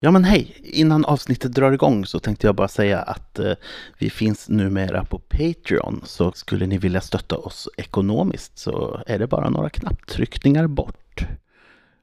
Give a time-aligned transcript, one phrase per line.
[0.00, 0.56] Ja men hej!
[0.62, 3.52] Innan avsnittet drar igång så tänkte jag bara säga att eh,
[3.98, 6.02] vi finns numera på Patreon.
[6.04, 11.26] Så skulle ni vilja stötta oss ekonomiskt så är det bara några knapptryckningar bort.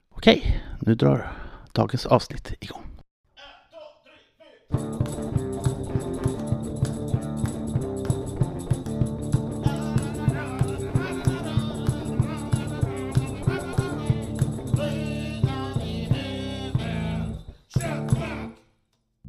[0.10, 1.32] Okej, nu drar
[1.74, 2.84] dagens avsnitt igång.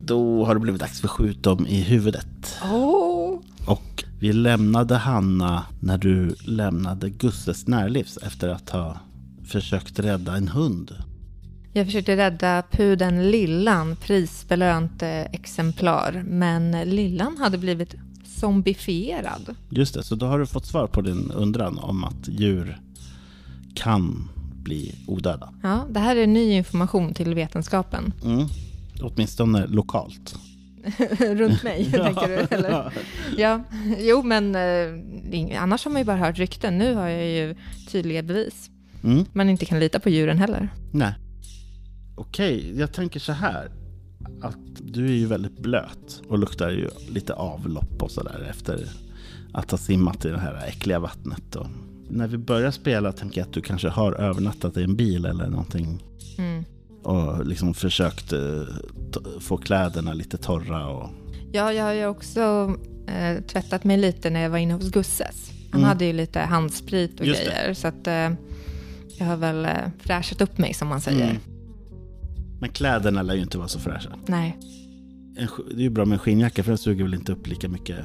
[0.04, 2.58] Då har det blivit dags för Skjut dem i huvudet.
[2.62, 3.40] Oh.
[3.66, 8.96] Och vi lämnade Hanna när du lämnade Gusses närlivs efter att ha
[9.44, 10.92] försökt rädda en hund.
[11.72, 19.56] Jag försökte rädda pudeln Lillan, prisbelönt eh, exemplar, men Lillan hade blivit zombifierad.
[19.68, 22.78] Just det, så då har du fått svar på din undran om att djur
[23.74, 24.28] kan
[24.62, 25.54] bli odöda.
[25.62, 28.12] Ja, det här är ny information till vetenskapen.
[28.24, 28.46] Mm.
[29.04, 30.34] Åtminstone lokalt.
[31.18, 32.56] Runt mig, tänker du?
[32.56, 32.92] Eller?
[33.36, 33.62] Ja,
[33.98, 36.78] jo men eh, annars har man ju bara hört rykten.
[36.78, 37.56] Nu har jag ju
[37.88, 38.70] tydliga bevis.
[39.04, 39.24] Mm.
[39.32, 40.68] Man inte kan lita på djuren heller.
[40.92, 41.14] Nej.
[42.16, 43.70] Okej, jag tänker så här.
[44.42, 48.88] Att du är ju väldigt blöt och luktar ju lite avlopp och sådär efter
[49.52, 51.56] att ha simmat i det här äckliga vattnet.
[51.56, 51.66] Och
[52.08, 55.48] när vi börjar spela tänker jag att du kanske har övernattat i en bil eller
[55.48, 56.02] någonting.
[56.38, 56.53] Mm.
[57.04, 58.40] Och liksom försökt eh,
[59.40, 61.10] få kläderna lite torra och...
[61.52, 62.74] Ja, jag har ju också
[63.08, 65.50] eh, tvättat mig lite när jag var inne hos Gusses.
[65.70, 65.88] Han Mm.
[65.88, 67.50] hade ju lite handsprit och Just det.
[67.50, 67.74] grejer.
[67.74, 68.30] Så att eh,
[69.18, 71.24] jag har väl eh, fräschat upp mig som man säger.
[71.30, 71.36] Mm.
[72.60, 74.10] Men kläderna lär ju inte vara så fräscha.
[74.26, 74.58] Nej.
[75.38, 77.68] En, det är ju bra med en skinnjacka för den suger väl inte upp lika
[77.68, 77.98] mycket.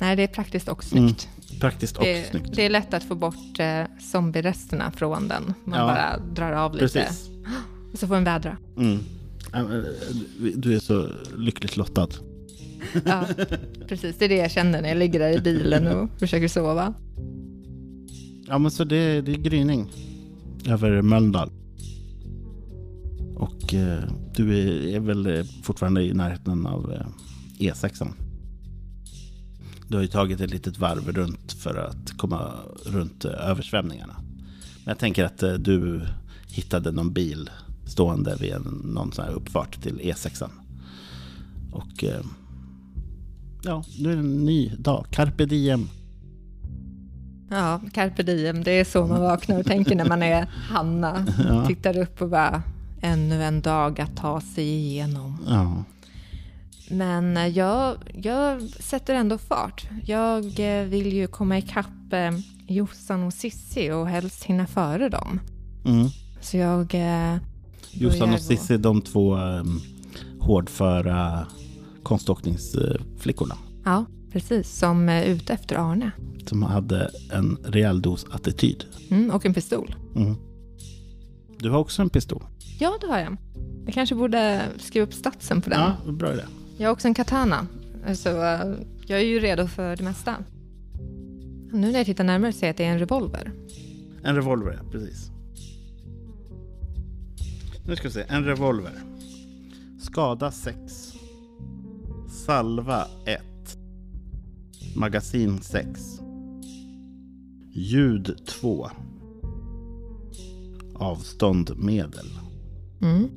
[0.00, 1.28] Nej, det är praktiskt och snyggt.
[1.60, 2.50] Praktiskt och det, snyggt.
[2.56, 5.54] det är lätt att få bort eh, zombieresterna från den.
[5.64, 5.86] Man Ja.
[5.86, 6.86] bara drar av lite.
[6.86, 7.28] Precis.
[7.92, 8.56] Och så får den vädra.
[8.76, 8.98] Mm.
[9.52, 9.84] Men, eh,
[10.56, 12.08] Du är så lyckligt lottad.
[13.04, 13.26] Ja,
[13.88, 14.16] precis.
[14.18, 16.94] Det är det jag känner när jag ligger där i bilen och försöker sova.
[18.46, 19.90] Ja men så det, det är gryning
[20.66, 21.50] över Mölndal.
[23.36, 23.98] Och eh,
[24.36, 27.06] du är, är väl eh, fortfarande i närheten av eh,
[27.58, 28.12] E6.
[29.88, 32.52] Du har ju tagit ett litet varv runt för att komma
[32.86, 34.14] runt eh, översvämningarna.
[34.84, 36.00] Men jag tänker att eh, du
[36.48, 37.50] hittade någon bil
[37.92, 40.48] stående vid en, någon sån här uppfart till E6.
[41.72, 42.20] Och eh,
[43.62, 45.06] ja, nu är det en ny dag.
[45.10, 45.88] Carpe diem.
[47.50, 48.64] Ja, carpe diem.
[48.64, 51.26] Det är så man vaknar och tänker när man är Hanna.
[51.48, 51.66] Ja.
[51.66, 52.62] Tittar upp och bara,
[53.00, 55.38] ännu en dag att ta sig igenom.
[55.48, 55.84] Ja.
[56.90, 59.88] Men eh, jag, jag sätter ändå fart.
[60.04, 62.30] Jag eh, vill ju komma ikapp eh,
[62.66, 65.40] Jossan och Sissi och helst hinna före dem.
[65.84, 66.08] Mm.
[66.40, 66.94] Så jag...
[66.94, 67.36] Eh,
[67.92, 69.80] Jossan och Cissi, de två um,
[70.40, 71.46] hårdföra
[72.02, 73.54] konståkningsflickorna.
[73.84, 74.78] ja, precis.
[74.78, 76.10] Som är ute efter Arne.
[76.46, 78.84] Som hade en rejäl dos attityd.
[79.10, 79.94] Mm, och en pistol.
[80.16, 80.34] Mm.
[81.58, 82.42] Du har också en pistol.
[82.78, 83.36] Ja, det har jag.
[83.84, 85.80] Jag kanske borde skriva upp statsen på den.
[85.80, 86.42] Ja, bra idé.
[86.78, 87.66] Jag har också en katana.
[88.14, 88.74] Så eh,
[89.06, 90.36] jag är ju redo för det mesta.
[91.72, 93.52] Nu när jag tittar närmare ser jag att det är en revolver.
[94.22, 95.31] En revolver, ja, precis.
[97.86, 98.24] Nu ska vi se.
[98.28, 98.92] En revolver.
[100.00, 101.12] Skada 6.
[102.28, 103.42] Salva 1.
[104.96, 106.20] Magasin 6.
[107.72, 108.90] Ljud 2.
[110.94, 112.26] Avstånd medel.
[113.02, 113.28] Mm.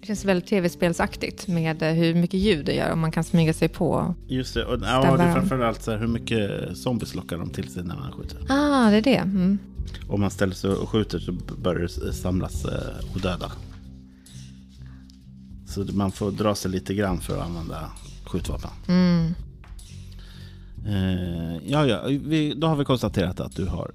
[0.00, 3.52] Det känns väldigt tv-spelsaktigt med eh, hur mycket ljud det gör om man kan smyga
[3.52, 4.14] sig på.
[4.28, 7.68] Just det, och ja, det är framförallt så här, hur mycket zombies lockar de till
[7.68, 8.38] sig när man skjuter.
[8.48, 9.16] Ah, det är det.
[9.16, 9.58] Mm.
[10.08, 13.52] Om man ställer sig och skjuter så börjar det samlas eh, odöda.
[15.66, 17.90] Så man får dra sig lite grann för att använda
[18.24, 18.70] skjutvapen.
[18.88, 19.34] Mm.
[20.86, 23.90] Eh, ja, ja, vi, då har vi konstaterat att du har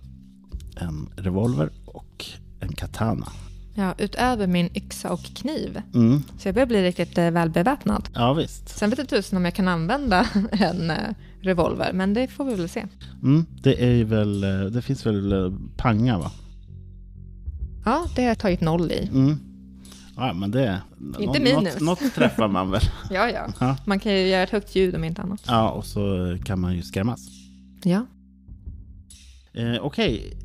[0.75, 2.25] en revolver och
[2.59, 3.28] en katana.
[3.74, 5.81] Ja, utöver min yxa och kniv.
[5.94, 6.24] Mm.
[6.40, 8.10] Så jag börjar bli riktigt eh, välbeväpnad.
[8.13, 8.69] Ja, visst.
[8.69, 10.98] Sen vet jag tusen om jag kan använda en eh,
[11.42, 12.86] revolver, men det får vi väl se.
[13.24, 16.31] Mm, det, är väl, eh, det finns väl eh, panga, va?
[17.86, 19.07] Ja, det har jag tagit noll i.
[19.12, 19.39] Mm.
[20.16, 20.81] Ja, men det...
[21.19, 21.80] Inte nå- minus.
[21.80, 22.81] Något, något träffar man väl.
[23.12, 23.48] Ja, ja.
[23.60, 23.78] Ja.
[23.86, 25.42] Man kan ju göra ett högt ljud om inte annat.
[25.48, 27.28] Ja, och så kan man ju skrämmas.
[27.83, 28.06] Ja.
[29.54, 30.38] Eh, Okej.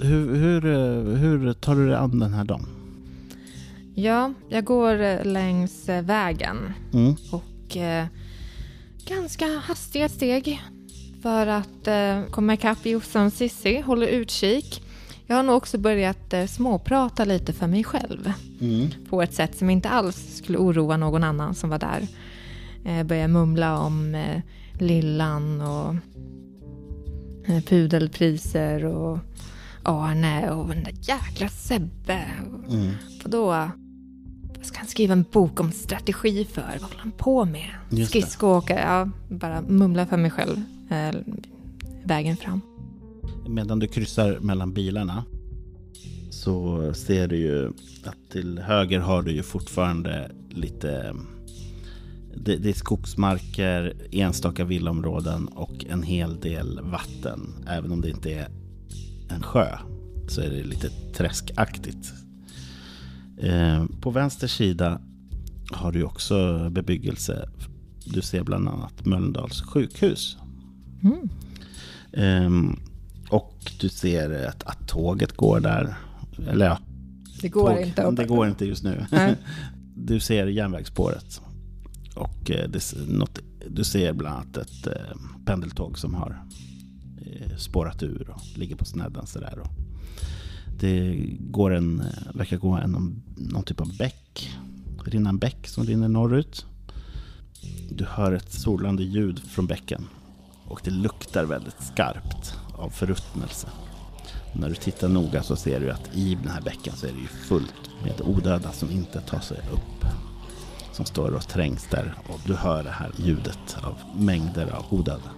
[0.00, 2.66] Hur, hur, eh, hur tar du dig an den här dagen?
[3.94, 6.56] Ja, jag går eh, längs eh, vägen
[6.92, 7.14] Mm.
[7.32, 8.06] och eh,
[9.04, 10.62] ganska hastiga steg
[11.22, 13.80] för att eh, komma ikapp Jossan och Sissi.
[13.80, 14.82] Håller utkik.
[15.26, 18.32] Jag har nog också börjat eh, småprata lite för mig själv.
[18.60, 18.90] Mm.
[19.08, 22.08] På ett sätt som inte alls skulle oroa någon annan som var där.
[22.84, 24.40] Eh, börjar mumla om eh,
[24.78, 25.94] Lillan och
[27.50, 29.18] eh, pudelpriser och
[29.82, 32.24] Arne och den där jäkla Sebbe.
[32.70, 32.90] Mm.
[33.24, 33.70] Och då
[34.62, 36.62] ska han skriva en bok om strategi för?
[36.62, 37.70] Vad håller han på med?
[38.08, 38.80] Skridskoåkare?
[38.80, 40.56] Ja, bara mumla för mig själv
[40.90, 41.20] eh,
[42.04, 42.60] vägen fram.
[43.48, 45.24] Medan du kryssar mellan bilarna
[46.30, 47.68] så ser du ju
[48.04, 51.14] att till höger har du ju fortfarande lite
[52.36, 57.64] det, det är skogsmarker, enstaka villaområden och en hel del vatten.
[57.68, 58.48] Även om det inte är
[59.30, 59.78] en sjö
[60.28, 62.21] så är det lite träskaktigt.
[63.38, 65.00] Eh, på vänster sida
[65.72, 67.48] har du också bebyggelse.
[68.04, 70.36] Du ser bland annat Mölndals sjukhus.
[71.02, 71.28] Mm.
[72.12, 72.76] Ehm,
[73.30, 75.94] och du ser att, att tåget går där.
[76.48, 76.78] Eller ja,
[77.40, 79.06] Det går tåg, inte det går inte just nu.
[79.96, 81.40] Du ser järnvägsspåret.
[82.16, 83.38] Och eh, det, s- något,
[83.70, 86.42] du ser bland annat ett eh, pendeltåg som har
[87.56, 89.58] spårat ur och ligger på snedden sådär.
[89.58, 89.68] Och
[90.80, 94.50] det går en, eh, verkar gå en, någon typ av bäck.
[95.04, 96.66] Rinna en bäck som rinner norrut.
[97.90, 100.08] Du hör ett solande ljud från bäcken.
[100.64, 103.68] Och det luktar väldigt skarpt av förruttnelse.
[104.52, 107.20] När du tittar noga så ser du att i den här bäcken så är det
[107.20, 110.06] ju fullt med odöda som inte tar sig upp.
[110.92, 115.30] Som står och trängs där och du hör det här ljudet av mängder av odöda.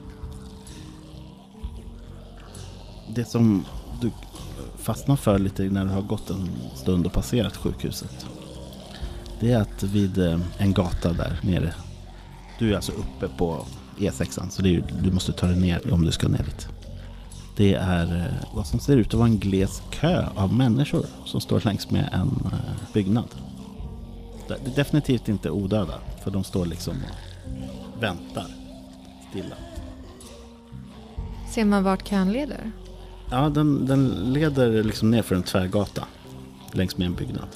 [3.14, 3.64] Det som
[4.00, 4.10] du
[4.78, 8.26] fastnar för lite när du har gått en stund och passerat sjukhuset.
[9.40, 11.74] Det är att vid eh, en gata där nere.
[12.58, 13.64] Du är alltså uppe på
[13.98, 16.68] E6an så det är, ju- du måste ta dig ner om du ska ner dit.
[17.56, 21.40] Det är eh, vad som ser ut att vara en gles kö av människor som
[21.40, 23.28] står längs med en eh, byggnad.
[24.48, 26.94] Det är definitivt inte odöda, för de står liksom
[27.96, 28.46] och väntar
[29.30, 29.56] stilla.
[31.50, 32.70] Ser man vart kön leder?
[33.34, 36.04] Ja, den, den leder liksom ner för en tvärgata
[36.72, 37.48] längs med en byggnad.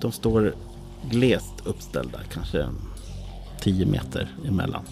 [0.00, 0.54] De står
[1.10, 2.68] glest uppställda, kanske
[3.60, 4.82] 10 meter emellan.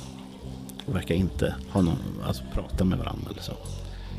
[0.87, 3.53] Och verkar inte ha någon, alltså prata med varandra eller så.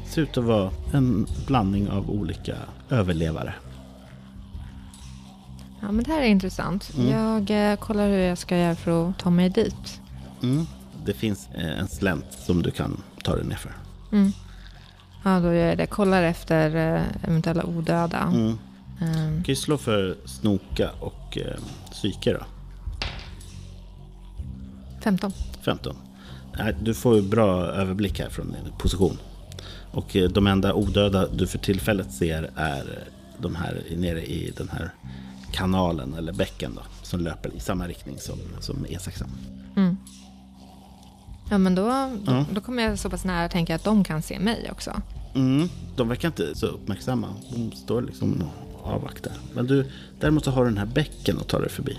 [0.05, 2.55] Ser ut att vara en blandning av olika
[2.89, 3.53] överlevare.
[5.81, 6.91] Ja, men det här är intressant.
[6.97, 7.09] Mm.
[7.11, 10.01] Jag eh, kollar hur jag ska göra för att ta mig dit.
[10.43, 10.65] Mm.
[11.05, 13.71] Det finns eh, en slänt som du kan ta dig ner för.
[14.11, 14.31] Mm.
[15.25, 15.85] Ja, då gör jag det.
[15.85, 18.19] Kollar efter eh, eventuella odöda.
[18.33, 18.57] Mm.
[19.37, 21.59] Du kan ju slå för snoka och eh,
[21.91, 22.45] psyke då.
[25.03, 25.31] 15.
[25.61, 25.95] 15.
[26.57, 29.17] Nej, Du får ju bra överblick här från din position.
[29.91, 34.53] Och eh, de enda odöda du för tillfället ser är eh, de här nere i
[34.57, 34.89] den här
[35.51, 39.23] kanalen eller bäcken då, som löper i samma riktning som, som E E6.
[39.75, 39.94] Mm.
[41.49, 44.21] Ja, men då, då, då kommer jag så pass nära att tänka att de kan
[44.21, 45.01] se mig också.
[45.35, 47.27] Mm, de verkar inte så uppmärksamma.
[47.51, 48.43] De står liksom
[48.81, 49.33] och avvaktar.
[49.53, 51.97] Men du, däremot så har du den här bäcken att ta dig förbi.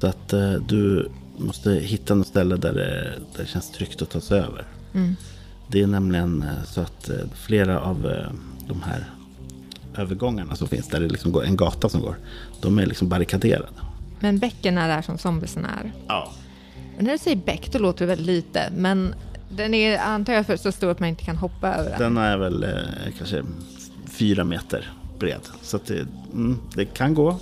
[0.00, 4.10] Så att eh, du måste hitta något ställe där det, där det känns tryggt att
[4.10, 4.64] ta sig över.
[4.94, 5.16] Mm.
[5.68, 8.32] Det är nämligen eh, så att eh, flera av eh,
[8.68, 9.04] de här
[9.96, 12.16] övergångarna som finns, där det liksom går en gata som går,
[12.60, 13.68] de är liksom barrikaderade.
[14.20, 15.92] Men bäcken är där som zombiesen är.
[16.08, 16.32] Ja.
[17.00, 18.72] När du säger bäck, då låter det väldigt lite.
[18.76, 19.14] Men
[19.48, 21.98] den är, antar jag, för så stor att man inte kan hoppa över den.
[21.98, 22.70] Den är väl eh,
[23.18, 23.44] kanske
[24.06, 25.40] fyra meter bred.
[25.62, 27.36] Så det, mm, det kan gå.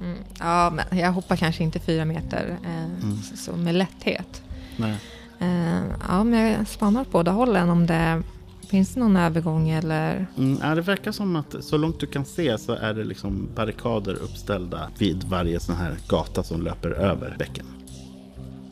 [0.00, 0.18] Mm.
[0.38, 4.42] Ja, men jag hoppar kanske inte fyra meter eh, så, så med lätthet.
[4.76, 4.96] Nej.
[5.38, 8.22] Eh, ja, men jag spanar på båda hållen om det
[8.68, 10.26] finns någon övergång eller...
[10.36, 13.48] Mm, ja, det verkar som att så långt du kan se så är det liksom
[13.54, 17.66] barrikader uppställda vid varje sån här gata som löper över bäcken.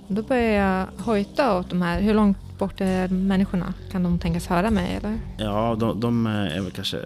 [0.09, 2.01] Då börjar jag hojta åt de här.
[2.01, 3.75] Hur långt bort är människorna?
[3.91, 5.19] Kan de tänkas höra mig eller?
[5.39, 7.01] Ja, de, de är väl kanske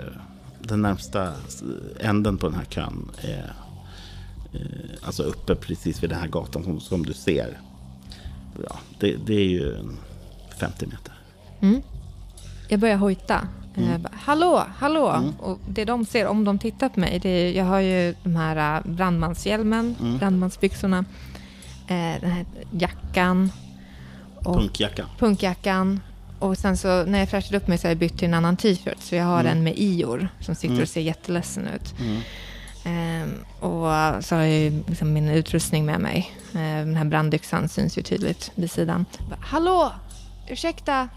[0.61, 1.33] den närmsta
[2.01, 3.11] änden på den här kön.
[3.23, 3.53] Är,
[4.53, 4.61] eh,
[5.03, 7.59] alltså uppe precis vid den här gatan som, som du ser.
[8.69, 9.97] Ja, det, det är ju en
[10.61, 11.13] 50 meter.
[11.61, 11.83] Mm.
[12.69, 13.49] Jag börjar hojta.
[13.75, 15.09] Eh, bara, hallå, hallå!
[15.09, 15.31] Mm.
[15.39, 18.37] Och det de ser om de tittar på mig, det är, jag har ju de
[18.37, 20.19] här eh, brandmanshjälmen, Mm.
[20.19, 21.05] brandmansbyxorna,
[21.91, 22.47] eh, den här
[22.79, 23.53] jackan
[24.35, 25.07] och Punkjacka.
[25.19, 26.01] punkjackan.
[26.39, 28.57] Och sen så när jag fräschade upp mig så har jag bytt till en annan
[28.57, 29.01] t-shirt.
[29.01, 29.53] Så jag har Mm.
[29.59, 30.83] en med Ior som sitter Mm.
[30.83, 31.95] och ser jätteledsen ut.
[32.01, 32.21] Mm.
[32.85, 33.31] Ehm,
[33.61, 36.33] och så har jag ju liksom min utrustning med mig.
[36.55, 39.05] Ehm, den här brandyxan syns ju tydligt vid sidan.
[39.31, 39.93] Bara, Hallå!
[40.49, 41.09] Ursäkta?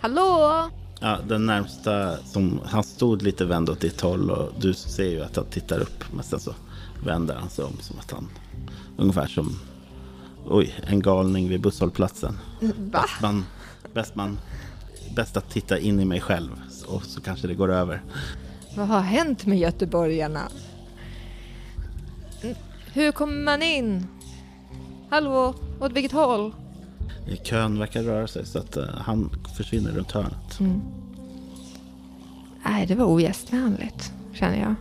[0.00, 0.68] Hallå?
[1.00, 5.24] Ja, den närmsta som, han stod lite vänd åt ditt håll och du ser ju
[5.24, 6.04] att han tittar upp.
[6.14, 6.54] Men sen så
[7.04, 8.28] vänder han sig om som att han,
[8.96, 9.58] ungefär som,
[10.50, 12.38] oj, en galning vid busshållplatsen.
[12.60, 12.72] Va?
[12.76, 13.44] Bäst man,
[13.94, 14.38] bäst man,
[15.16, 16.50] bäst att titta in i mig själv
[16.86, 18.02] och så kanske det går över.
[18.76, 20.48] Vad har hänt med göteborgarna?
[22.92, 24.06] Hur kommer man in?
[25.10, 26.54] Hallå, åt vilket håll?
[27.42, 30.60] Kön verkar röra sig så att eh, han försvinner runt hörnet.
[30.60, 30.80] Mm.
[32.64, 34.74] Nej, det var ogästvänligt, känner jag.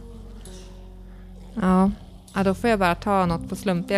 [1.61, 1.91] Ja.
[2.33, 3.91] ja, då får jag bara ta något på slump.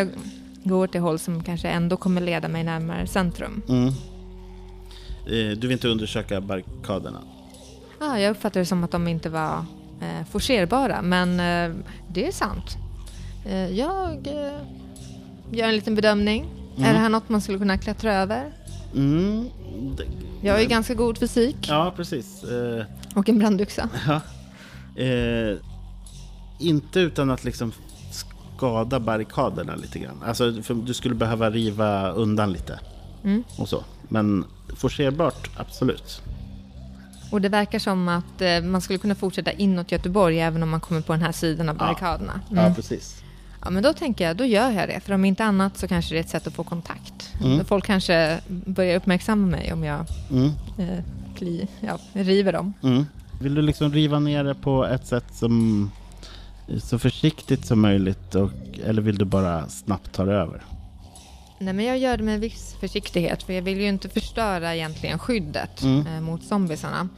[0.63, 3.61] Jag går till håll som kanske ändå kommer leda mig närmare centrum.
[3.69, 3.87] Mm.
[3.87, 7.19] Eh, Du vill inte undersöka barrikaderna?
[7.99, 9.65] Ja, jag uppfattar det som att de inte var
[10.01, 11.75] eh, forcerbara, men eh,
[12.09, 12.77] det är sant.
[13.45, 14.61] Eh, jag eh,
[15.51, 16.45] gör en liten bedömning.
[16.77, 16.89] Mm.
[16.89, 18.51] Är det här något man skulle kunna klättra över?
[18.95, 19.49] Mm.
[19.97, 20.07] det-
[20.47, 22.43] Jag har ju ganska god fysik Ja, precis.
[22.43, 22.85] Eh,
[23.15, 23.89] och en brandyxa.
[24.07, 24.21] Ja.
[25.03, 25.57] Eh,
[26.59, 27.71] inte utan att liksom
[28.59, 30.23] skada barrikaderna lite grann.
[30.25, 30.51] Alltså,
[30.85, 32.79] du skulle behöva riva undan lite
[33.23, 33.43] Mm.
[33.57, 33.83] och så.
[34.09, 34.45] Men
[34.77, 36.21] forcerbart, absolut.
[37.31, 40.79] Och det verkar som att eh, man skulle kunna fortsätta inåt Göteborg även om man
[40.79, 41.85] kommer på den här sidan av Ja.
[41.85, 42.41] barrikaderna.
[42.49, 42.75] Ja, Mm.
[42.75, 43.23] precis.
[43.63, 44.99] Ja, men då tänker jag, då gör jag det.
[44.99, 47.33] För om inte annat så kanske det är ett sätt att få kontakt.
[47.43, 47.65] Mm.
[47.65, 50.51] Folk kanske börjar uppmärksamma mig om jag Mm.
[50.77, 51.03] eh,
[51.37, 52.73] kli, ja, river dem.
[52.83, 53.05] Mm.
[53.41, 55.91] Vill du liksom riva ner det på ett sätt som
[56.77, 58.51] så försiktigt som möjligt och,
[58.85, 60.63] eller vill du bara snabbt ta det över?
[61.59, 65.19] Nej, men jag gör det med viss försiktighet för jag vill ju inte förstöra egentligen
[65.19, 66.07] skyddet Mm.
[66.07, 67.09] eh, mot zombisarna.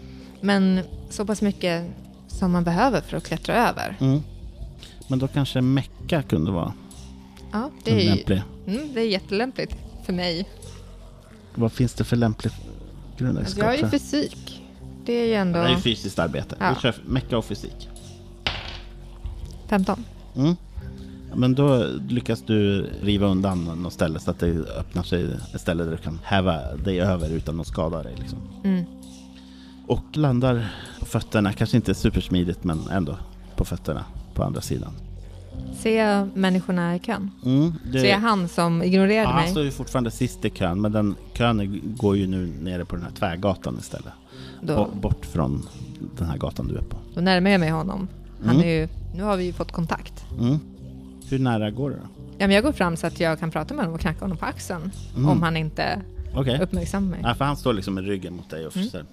[0.41, 0.79] Men
[1.09, 1.85] så pass mycket
[2.27, 3.97] som man behöver för att klättra över.
[3.99, 4.21] Mm.
[5.07, 6.73] Men då kanske mecka kunde vara
[7.51, 8.41] Ja, det är, lämplig.
[8.67, 10.49] mm, det är jättelämpligt för mig.
[11.55, 13.57] Vad finns det för lämplig Alltså, grundegenskap?
[13.63, 14.61] jag har ju fysik.
[15.05, 16.55] Det är ju ändå Det är ju fysiskt arbete.
[16.59, 16.73] Ja.
[16.75, 17.89] Vi kör mecka och fysik.
[19.71, 20.03] 15.
[20.35, 20.55] Mm.
[21.35, 24.47] Men då lyckas du riva undan något ställe så att det
[24.79, 28.15] öppnar sig ett ställe där du kan häva dig över utan att skada dig.
[28.19, 28.39] Liksom.
[28.63, 28.83] Mm.
[29.87, 30.67] Och landar
[30.99, 33.17] på fötterna, kanske inte supersmidigt men ändå
[33.55, 34.91] på fötterna på andra sidan.
[35.79, 37.31] Ser jag människorna i kön?
[37.45, 39.51] Mm, det, Ser jag han som ignorerade ja, han mig?
[39.51, 43.05] står ju fortfarande sist i kön men den kön går ju nu nere på den
[43.05, 44.13] här tvärgatan istället.
[44.61, 45.65] Då, Bo- Bort från
[46.17, 46.97] den här gatan du är på.
[47.15, 48.07] då närmar jag mig honom.
[48.45, 48.67] Han Mm.
[48.67, 50.25] är ju, nu har vi ju fått kontakt.
[50.39, 50.59] Mm.
[51.29, 52.07] Hur nära går det då?
[52.37, 54.37] Ja, men jag går fram så att jag kan prata med honom och knacka honom
[54.37, 54.91] på axeln.
[55.15, 55.29] Mm.
[55.29, 56.01] Om han inte
[56.35, 56.59] Okej.
[56.61, 57.19] uppmärksammar mig.
[57.23, 58.87] Ja, för han står liksom med ryggen mot dig och Mm.
[58.87, 59.09] försöker.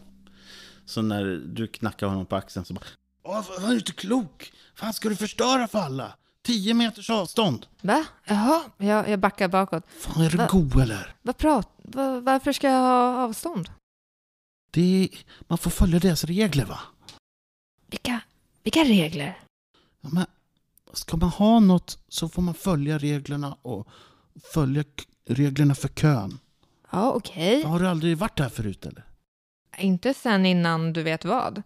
[0.84, 2.84] Så när du knackar honom på axeln så bara
[3.22, 4.52] Åh, var du inte klok?
[4.74, 6.12] Fan, ska du förstöra för alla?
[6.42, 7.66] 10 meters avstånd.
[7.82, 8.04] Va?
[8.26, 9.84] Jaha, jag, jag backar bakåt.
[9.98, 10.48] Fan, är du Va?
[10.50, 11.14] god eller?
[11.22, 13.68] Vad prat, va, varför ska jag ha avstånd?
[14.70, 15.08] Det är,
[15.48, 16.78] man får följa deras regler va?
[17.86, 18.20] Vilka,
[18.68, 19.38] vilka regler?
[20.00, 20.26] Ja, men
[20.92, 23.88] ska man ha något så får man följa reglerna och
[24.54, 24.84] följa
[25.28, 26.38] reglerna för kön.
[26.90, 27.62] Ja, okej.
[27.62, 29.04] Har du aldrig varit här förut eller?
[29.78, 31.62] Inte sen innan du vet vad.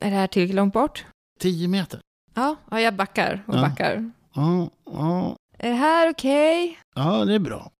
[0.00, 1.04] Är det här tillräckligt långt bort?
[1.40, 2.00] 10 meter?
[2.34, 3.60] Ja, ja jag backar och Ja.
[3.60, 4.10] backar.
[4.34, 6.78] Ja, ja, Är det här okej?
[6.94, 7.70] ja det är bra.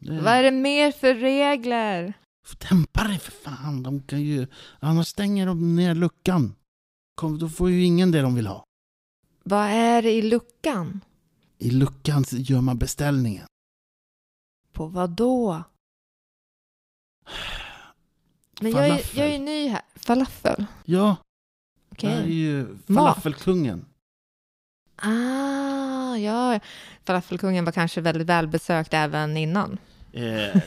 [0.00, 2.12] Det Vad är det mer för regler?
[2.70, 4.46] Dämpa dig för fan, de kan ju...
[4.80, 6.54] Annars stänger de ner luckan.
[7.16, 8.64] Kom, då får ju ingen det de vill ha.
[9.42, 11.00] Vad är det i luckan?
[11.58, 13.46] I luckan gör man beställningen.
[14.72, 15.62] På vad då?
[18.60, 19.82] Men jag är, jag är ny här.
[19.94, 20.66] Falafel?
[20.84, 21.16] Ja,
[21.92, 22.10] Okej.
[22.10, 23.84] det är ju falafelkungen.
[24.96, 26.60] Ah, ja.
[27.04, 29.78] Falafelkungen var kanske väldigt välbesökt även innan.
[30.12, 30.62] Eh,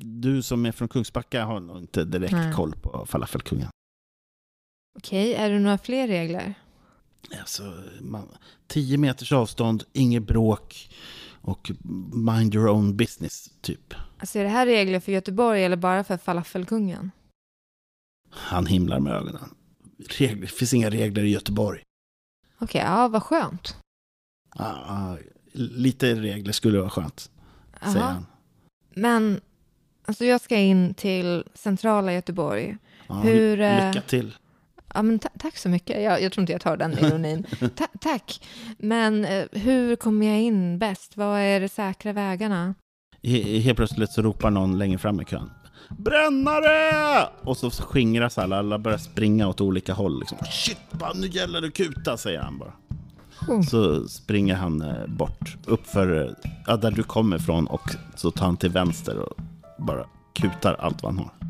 [0.00, 2.52] du som är från Kungsbacka har nog inte direkt Nej.
[2.52, 3.68] koll på falafelkungen.
[4.98, 6.54] Okej, är det några fler regler?
[7.40, 8.28] Alltså, man,
[8.66, 10.90] 10 meters avstånd, inget bråk
[11.40, 11.70] och
[12.12, 13.94] mind your own business, typ.
[14.18, 17.10] Alltså är det här regler för Göteborg eller bara för falafelkungen?
[18.30, 19.54] Han himlar med ögonen.
[20.08, 21.82] Regler, det finns inga regler i Göteborg.
[22.58, 23.76] Okej, ja vad skönt.
[24.50, 25.16] Ah,
[25.52, 27.30] lite regler skulle vara skönt,
[27.82, 28.10] säger Aha.
[28.10, 28.26] han.
[28.94, 29.40] Men,
[30.04, 32.76] alltså jag ska in till centrala Göteborg.
[33.06, 34.34] Ja, Hur, eh, Lycka till.
[34.94, 36.02] Ja, men ta- tack så mycket.
[36.02, 37.46] Jag, jag tror inte jag tar den ironin.
[37.76, 38.46] Ta- tack.
[38.78, 41.16] Men eh, hur kommer jag in bäst?
[41.16, 42.74] Vad är de säkra vägarna?
[43.22, 45.50] He- Helt plötsligt så ropar någon längre fram i kön.
[45.98, 47.28] Brännare!
[47.44, 50.18] Och så skingras alla, alla börjar springa åt olika håll.
[50.20, 50.38] Liksom.
[50.50, 52.72] Shit, bara, nu gäller det att kuta, säger han bara.
[53.48, 53.62] Oh.
[53.62, 58.46] Så springer han eh, bort, uppför eh, ja, där du kommer ifrån och så tar
[58.46, 59.34] han till vänster och
[59.78, 61.41] bara kutar allt vad han har.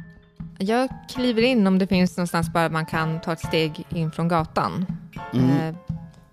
[0.62, 4.28] Jag kliver in om det finns någonstans bara man kan ta ett steg in från
[4.28, 4.86] gatan.
[5.34, 5.50] Mm.
[5.50, 5.74] Eh,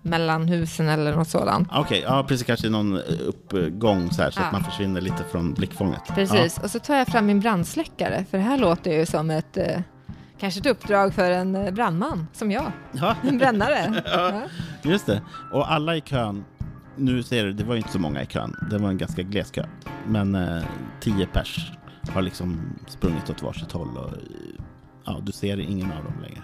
[0.02, 1.68] mellan husen eller något sådant.
[1.72, 2.46] Okej, ja precis.
[2.46, 2.96] Kanske någon
[3.26, 4.46] uppgång så här så Ja.
[4.46, 6.00] att man försvinner lite från blickfånget.
[6.14, 9.56] Precis, och så tar jag fram min brandsläckare, för det här låter ju som ett,
[9.56, 9.80] eh,
[10.40, 12.72] kanske ett uppdrag för en eh, brandman, som jag.
[12.92, 13.14] Ja.
[13.28, 14.02] En brännare.
[14.04, 14.30] Ja.
[14.32, 14.42] Ja.
[14.90, 15.22] Just det.
[15.52, 16.44] Och alla i kön,
[16.96, 18.56] nu ser du, det var ju inte så många i kön.
[18.70, 19.64] Det var en ganska gles kö.
[20.08, 20.62] Men eh,
[21.00, 21.72] tio pers
[22.08, 24.10] har liksom sprungit åt varsitt håll och
[25.04, 26.42] ja, du ser ingen av dem längre.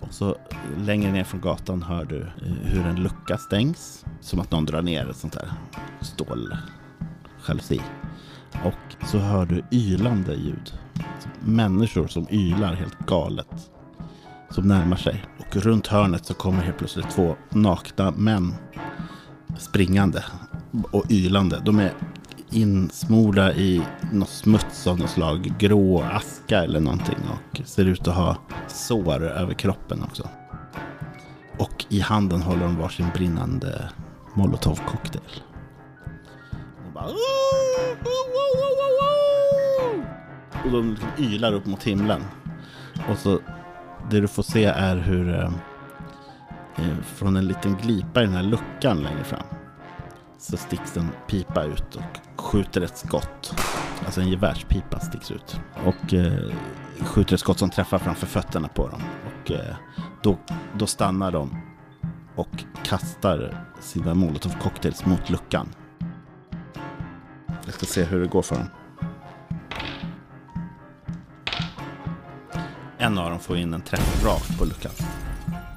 [0.00, 0.36] Och så
[0.78, 4.04] längre ner från gatan hör du eh, hur en lucka stängs.
[4.20, 5.52] Som att någon drar ner ett sånt där
[6.00, 7.80] ståljalusi.
[8.64, 10.72] Och så hör du ylande ljud.
[11.40, 13.70] Människor som ylar helt galet.
[14.50, 15.24] Som närmar sig.
[15.38, 18.54] Och runt hörnet så kommer helt plötsligt två nakna män
[19.58, 20.24] springande
[20.90, 21.62] och ylande.
[21.64, 21.92] De är
[22.52, 23.82] insmorda i
[24.12, 25.52] något smuts av något slag.
[25.58, 27.18] Grå aska eller någonting.
[27.30, 28.36] Och ser ut att ha
[28.68, 30.28] sår över kroppen också.
[31.58, 33.88] Och i handen håller de varsin brinnande
[34.34, 35.42] molotovcocktail.
[40.64, 42.22] Och de liksom ylar upp mot himlen.
[43.10, 43.38] Och så
[44.10, 45.52] det du får se är hur eh,
[46.76, 49.44] eh från en liten glipa i den här luckan längre fram
[50.42, 53.54] så sticks en pipa ut och skjuter ett skott.
[54.04, 55.60] Alltså en gevärspipa sticks ut.
[55.84, 56.50] Och eh,
[57.00, 59.02] skjuter ett skott som träffar framför fötterna på dem.
[59.26, 59.76] Och eh,
[60.22, 60.38] då,
[60.78, 61.56] då stannar de
[62.36, 65.68] och kastar sina molotovcocktails mot luckan.
[67.64, 68.68] Jag ska se hur det går för dem.
[72.98, 74.92] En av dem får in en träff rakt på luckan.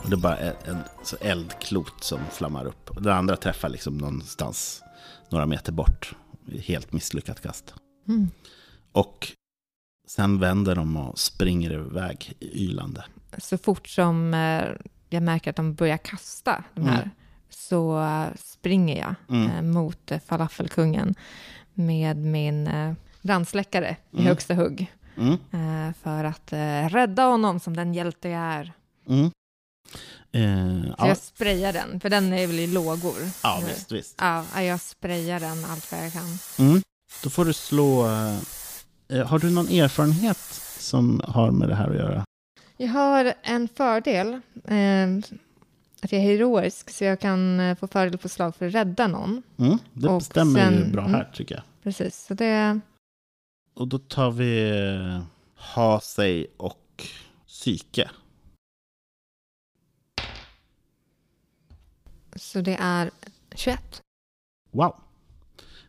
[0.03, 0.83] Och det är bara en, en
[1.21, 2.89] eldklot som flammar upp.
[2.89, 4.83] Och den andra träffar liksom någonstans
[5.29, 6.15] några meter bort.
[6.63, 7.73] Helt misslyckat kast.
[8.07, 8.29] Mm.
[8.91, 9.27] Och
[10.07, 13.03] sen vänder de och springer iväg ylande.
[13.37, 14.63] Så fort som eh,
[15.09, 17.09] jag märker att de börjar kasta de här, Mm.
[17.49, 19.51] så eh, springer jag Mm.
[19.51, 21.15] eh, mot eh, falafelkungen
[21.73, 24.25] med min eh, brandsläckare i Mm.
[24.27, 24.91] högsta hugg.
[25.17, 25.33] Mm.
[25.33, 28.73] eh, för att eh, rädda honom som den hjälte jag är.
[29.07, 29.31] Mm.
[30.31, 33.15] Eh, ja, jag sprayar den, för den är väl i lågor.
[33.43, 34.15] ja, Eh, visst, visst.
[34.19, 36.37] Ja, jag sprayar den allt vad jag kan.
[36.59, 36.81] Mm.
[37.23, 38.05] Då får du slå...
[39.09, 40.37] Eh, har du någon erfarenhet
[40.79, 42.25] som har med det här att göra?
[42.77, 44.33] Jag har en fördel,
[44.67, 45.07] eh,
[46.01, 49.07] att jag är heroisk, så jag kan eh, få fördel på slag för att rädda
[49.07, 49.43] någon.
[49.57, 51.13] Mm, det Och stämmer ju sen- bra mm.
[51.13, 51.63] här tycker jag.
[51.83, 52.79] Precis, så det...
[53.73, 55.23] Och då tar vi eh,
[55.75, 57.07] ha sig och
[57.47, 58.09] psyke.
[62.35, 63.11] Så det är
[63.55, 64.01] 21.
[64.71, 64.95] Wow.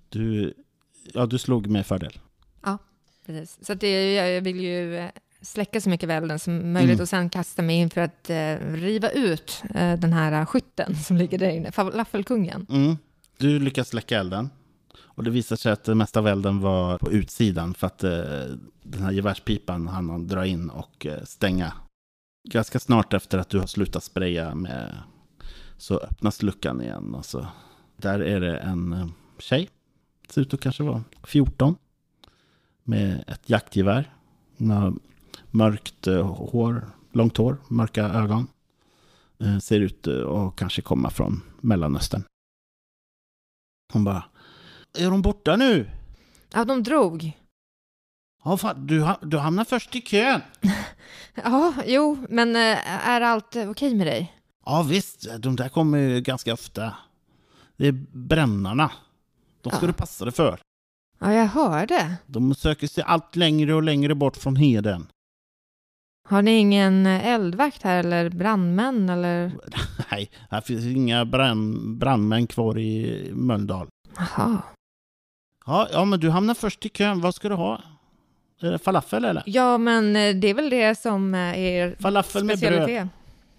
[0.08, 0.54] Du,
[1.14, 2.18] ja, du slog med fördel.
[3.26, 3.66] Precis.
[3.66, 7.02] Så det, jag vill ju eh, släcka så mycket välden som möjligt Mm.
[7.02, 10.96] och sen kasta mig in för att eh, riva ut eh, den här eh, skytten
[11.04, 12.66] som ligger där inne, falafelkungen.
[12.70, 12.96] Mm.
[13.38, 14.50] Du lyckas släcka elden.
[14.98, 18.10] Och det visar sig att det mesta av elden var på utsidan för att eh,
[18.82, 21.72] den här gevärspipan hann han dra in och eh, stänga.
[22.48, 24.96] Ganska snart efter att du har slutat spraya med
[25.78, 27.14] så öppnas luckan igen.
[27.14, 27.46] Och så,
[27.96, 29.08] där är det en eh,
[29.38, 29.70] tjej,
[30.28, 31.76] ser ut att kanske vara 14,
[32.82, 34.12] med ett jaktgevär.
[35.50, 38.46] Mörkt eh, hår, långt hår, mörka ögon.
[39.38, 42.22] Eh, ser ut att kanske komma från Mellanöstern.
[43.92, 44.24] Hon bara,
[44.98, 45.90] är de borta nu?
[46.52, 47.32] Ja, de drog.
[48.44, 50.40] Ja, fan, du, du hamnar först i kön.
[51.44, 54.35] Ja, jo, men är allt okej med dig?
[54.66, 56.94] Ja, visst, de där kommer ju ganska ofta.
[57.76, 58.90] Det är brännarna.
[59.62, 59.86] De ska Ja.
[59.86, 60.60] du passa dig för.
[61.18, 62.16] Ja, jag hörde.
[62.26, 65.06] De söker sig allt längre och längre bort från heden.
[66.28, 69.52] Har ni ingen eldvakt här eller brandmän eller?
[70.10, 73.88] Nej, här finns inga brand, brandmän kvar i Mölndal.
[74.16, 74.62] Jaha.
[75.66, 77.20] Ja, ja, men du hamnar först i kön.
[77.20, 77.82] Vad ska du ha?
[78.60, 79.42] Är det falafel eller?
[79.46, 83.08] Ja, men eh, det är väl det som eh, är er Falafel med bröd.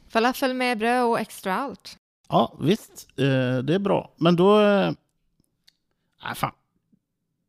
[0.09, 1.97] Falafel med bröd och extra allt.
[2.29, 3.07] Ja, visst.
[3.15, 4.13] Eh, det är bra.
[4.17, 4.61] Men då...
[4.61, 4.91] Eh,
[6.23, 6.51] nej, fan.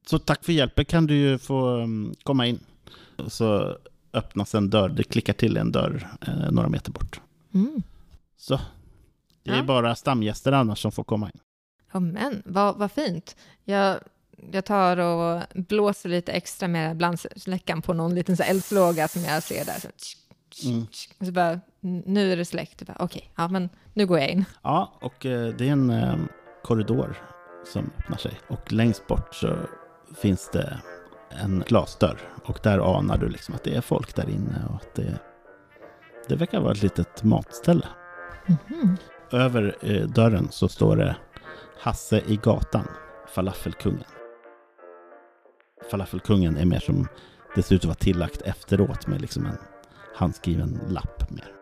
[0.07, 2.61] Så tack för hjälpen kan du ju få mm, komma in.
[3.29, 3.77] Så
[4.13, 4.89] öppnas en dörr.
[4.89, 7.21] Det klickar till en dörr eh, några meter bort.
[7.55, 7.83] Mm.
[8.37, 8.61] Så.
[9.43, 9.63] Det är Ja.
[9.63, 11.41] bara stamgäster annars som får komma in.
[11.93, 13.37] Ja, men vad, vad fint.
[13.65, 13.99] Jag,
[14.53, 19.65] jag tar och blåser lite extra med brandsläckaren på någon liten eldslåga som jag ser
[19.65, 19.79] där.
[19.81, 19.89] Så,
[20.67, 20.87] Mm.
[21.27, 21.51] så bara,
[21.83, 22.83] "N- nu är det släckt.
[22.99, 24.45] Okej, ja men nu går jag in.
[24.63, 26.17] Ja, och eh, det är en eh,
[26.65, 27.17] korridor
[27.73, 28.41] som öppnar sig.
[28.49, 29.57] Och längst bort så
[30.17, 30.79] finns det
[31.43, 34.95] en glasdörr Och där anar du liksom att det är folk där inne och att
[34.95, 35.19] det,
[36.29, 37.87] det verkar vara ett litet matställe.
[38.47, 38.97] Mhm.
[39.33, 41.17] Över eh, dörren så står det
[41.81, 42.87] Hasse i gatan,
[43.35, 44.05] falafelkungen.
[45.91, 47.09] Falafelkungen är mer som,
[47.55, 49.59] det ser ut att vara tillagt efteråt med liksom en
[50.15, 51.53] handskriven lapp mer.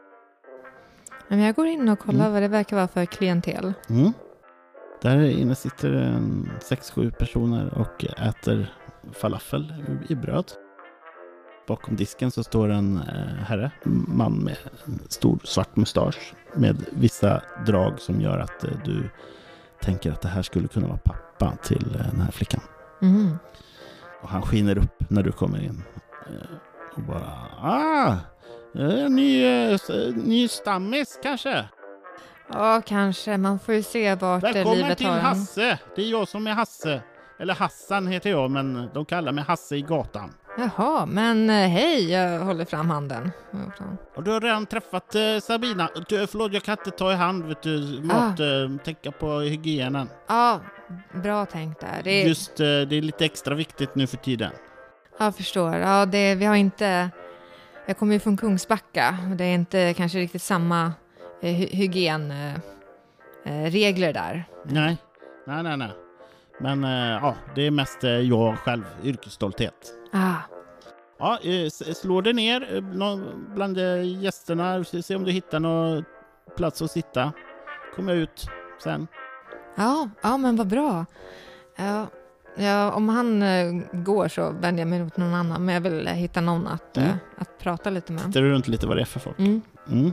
[1.29, 2.33] Men jag går in och kollar Mm.
[2.33, 3.73] vad det verkar vara för klientel.
[3.89, 4.13] Mm.
[5.03, 8.75] Där inne sitter en sex, sju personer och äter
[9.13, 9.75] falafel
[10.09, 10.53] i bröd.
[11.69, 13.71] Bakom disken så står en eh, herre,
[14.09, 14.57] man med
[15.09, 19.11] stor svart mustasch med vissa drag som gör att eh, du
[19.81, 22.61] tänker att det här skulle kunna vara pappa till eh, den här flickan.
[23.01, 23.39] Mhm.
[24.23, 25.83] Och han skiner upp när du kommer in.
[26.97, 28.15] Och bara ah,
[29.09, 29.79] ny, eh,
[30.15, 31.65] ny stammis kanske?
[32.53, 33.37] Ja, kanske.
[33.37, 35.21] Man får ju se vart eh, Välkommen livet till tar en.
[35.21, 35.79] Hasse!
[35.97, 37.03] Det är jag som är Hasse.
[37.39, 40.35] Eller Hassan heter jag, men de kallar mig Hasse i gatan.
[40.59, 43.31] Jaha, men eh, hej, jag håller fram handen.
[44.15, 45.89] Och du har redan träffat eh, Sabina.
[46.09, 48.01] Du, förlåt, jag kan inte ta i hand, vet du.
[48.03, 50.09] Mat, eh, tänka på hygienen.
[50.29, 50.61] Ja,
[51.23, 52.01] bra tänkt där.
[52.05, 54.51] Det är, Just, eh, det är lite extra viktigt nu för tiden.
[55.19, 55.75] Jag förstår.
[55.75, 57.11] Ja, det, vi har inte...
[57.87, 60.93] Jag kommer ju från Kungsbacka och det är inte kanske riktigt samma
[61.41, 62.61] eh, hy- hygienregler
[63.45, 64.45] eh, regler där.
[64.65, 64.97] Nej,
[65.47, 65.91] nej, nej, nej.
[66.61, 66.91] Men eh,
[67.23, 69.93] ja, det är mest eh, jag själv, yrkesstolthet.
[70.13, 70.35] Ah,
[71.19, 72.81] Ja, eh, slå dig ner eh,
[73.55, 74.85] bland eh, gästerna.
[74.85, 76.05] Se om du hittar någon
[76.57, 77.33] plats att sitta.
[77.87, 78.47] Jag ut
[78.83, 79.07] sen.
[79.77, 81.07] ja, ja, men vad bra.
[81.77, 82.07] Ja,
[82.59, 86.07] ja, om han eh, går så vänder jag mig mot någon annan, men jag vill
[86.07, 87.09] eh, hitta någon att, Mm.
[87.09, 88.25] eh, att prata lite med.
[88.25, 89.39] Tittar du runt lite vad det är för folk?
[89.39, 89.63] Mm.
[89.91, 90.13] Mm.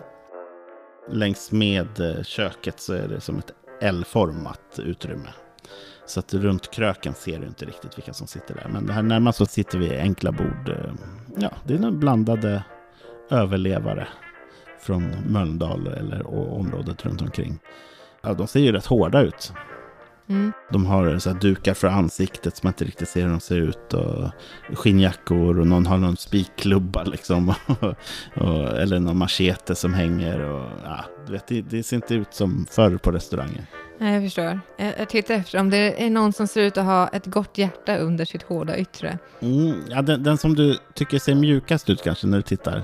[1.11, 3.51] Längs med eh, köket så är det som ett
[3.81, 5.29] L-format utrymme.
[6.05, 8.67] Så att runt kröken ser du inte riktigt vilka som sitter där.
[8.73, 10.69] Men det här närmast så sitter vi i enkla bord.
[10.69, 10.93] eh,
[11.37, 12.63] Ja, det är några blandade
[13.29, 14.07] överlevare
[14.79, 17.59] från Mölndal eller o- området runt omkring.
[18.21, 19.53] Ja, de ser ju rätt hårda ut.
[20.29, 20.51] Mm.
[20.71, 23.93] De har så dukar för ansiktet som man inte riktigt ser hur de ser ut.
[23.93, 24.29] Och
[24.77, 27.49] skinnjackor och någon har någon spikklubba liksom.
[28.35, 30.39] och, eller någon machete som hänger.
[30.39, 33.65] Och, ja, du vet, det, det ser inte ut som förr på restauranger.
[33.97, 34.59] Nej, jag förstår.
[34.77, 37.57] Jag, jag tittar efter om det är någon som ser ut att ha ett gott
[37.57, 39.17] hjärta under sitt hårda yttre.
[39.39, 42.83] Mm, ja, den, den som du tycker ser mjukast ut kanske när du tittar.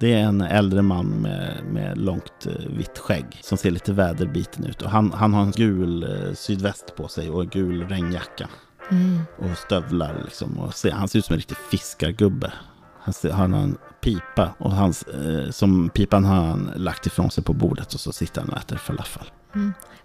[0.00, 4.64] Det är en äldre man med, med långt eh, vitt skägg som ser lite väderbiten
[4.64, 4.82] ut.
[4.82, 8.48] Och han, han har en gul eh, sydväst på sig och en gul regnjacka.
[8.90, 9.20] Mm.
[9.38, 10.58] och stövlar liksom.
[10.58, 12.52] Och ser, han ser ut som en riktig fiskargubbe.
[13.00, 17.30] Han, ser, han har en pipa och hans, eh, som pipan har han lagt ifrån
[17.30, 19.30] sig på bordet och så sitter han och äter falafel.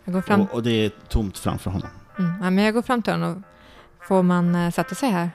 [0.03, 1.89] Jag går fram Och, och det är tomt framför honom.
[2.19, 2.33] Mm.
[2.41, 3.43] Ja, men jag går fram till honom.
[4.07, 5.29] Får man uh, sätta sig här?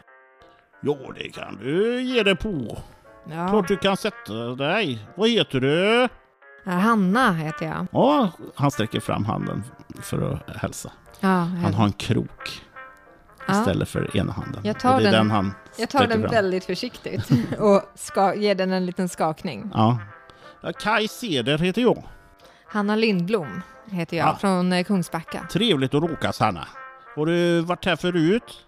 [0.81, 2.79] Ja, det kan du ge dig på.
[3.33, 3.49] Ja.
[3.49, 5.07] Klart du kan sätta dig.
[5.17, 6.09] Vad heter du?
[6.65, 7.87] Hanna heter jag.
[7.93, 9.65] Ja, han sträcker fram handen
[10.03, 10.93] för att hälsa.
[11.21, 12.63] Ja, Han har en krok
[13.47, 13.53] ja.
[13.61, 14.61] istället för ena handen.
[14.65, 16.31] Jag tar den- den han jag tar den fram.
[16.31, 19.71] väldigt försiktigt och ska, ger den en liten skakning.
[19.75, 19.99] Ja.
[20.81, 22.03] Kai Ceder heter jag.
[22.67, 24.37] Hanna Lindblom heter jag, Ja.
[24.41, 25.47] från eh, Kungsbacka.
[25.53, 26.67] Trevligt att råkas, Hanna.
[27.17, 28.67] Har du varit här förut?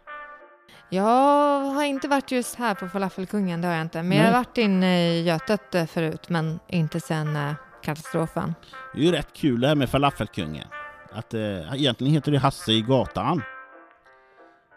[0.95, 4.03] Jag har inte varit just här på Falafelkungen, det har jag inte.
[4.03, 4.41] Men jag har Nej.
[4.41, 7.53] varit inne i Götet eh, förut, men inte sen eh,
[7.83, 8.55] katastrofen.
[8.95, 10.67] Det är ju rätt kul det här med falafelkungen.
[11.13, 13.43] Att eh, egentligen heter det Hasse i gatan.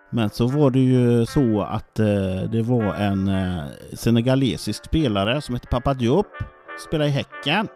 [0.10, 2.06] Men så var det ju så att eh,
[2.52, 6.28] det var en eh, senegalesisk spelare som hette Papa Diop,
[6.88, 7.68] spelade i Häcken.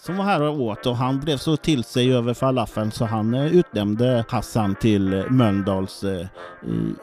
[0.00, 3.34] Som var här och åt och han blev så till sig över falafeln så han
[3.34, 6.26] eh, utnämnde Hassan till eh, Mölndals eh,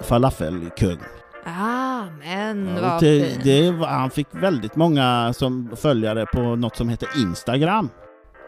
[0.02, 0.98] falafelkung.
[1.46, 3.44] Ah, men vad det, fint.
[3.44, 7.90] det var, han fick väldigt många som följare på något som heter Instagram.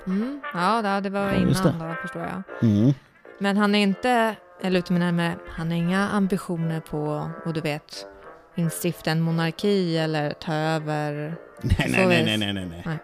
[0.08, 2.70] Mm, ja, det- var Ja, innan då, förstår jag.
[2.70, 2.94] Mm.
[3.40, 8.06] Men han är inte, lutar mig närmare, han har inga ambitioner på, och du vet,
[8.56, 11.36] instifta en monarki eller ta över.
[11.62, 12.38] Nej, nej, nej, det.
[12.38, 13.00] nej, nej, nej.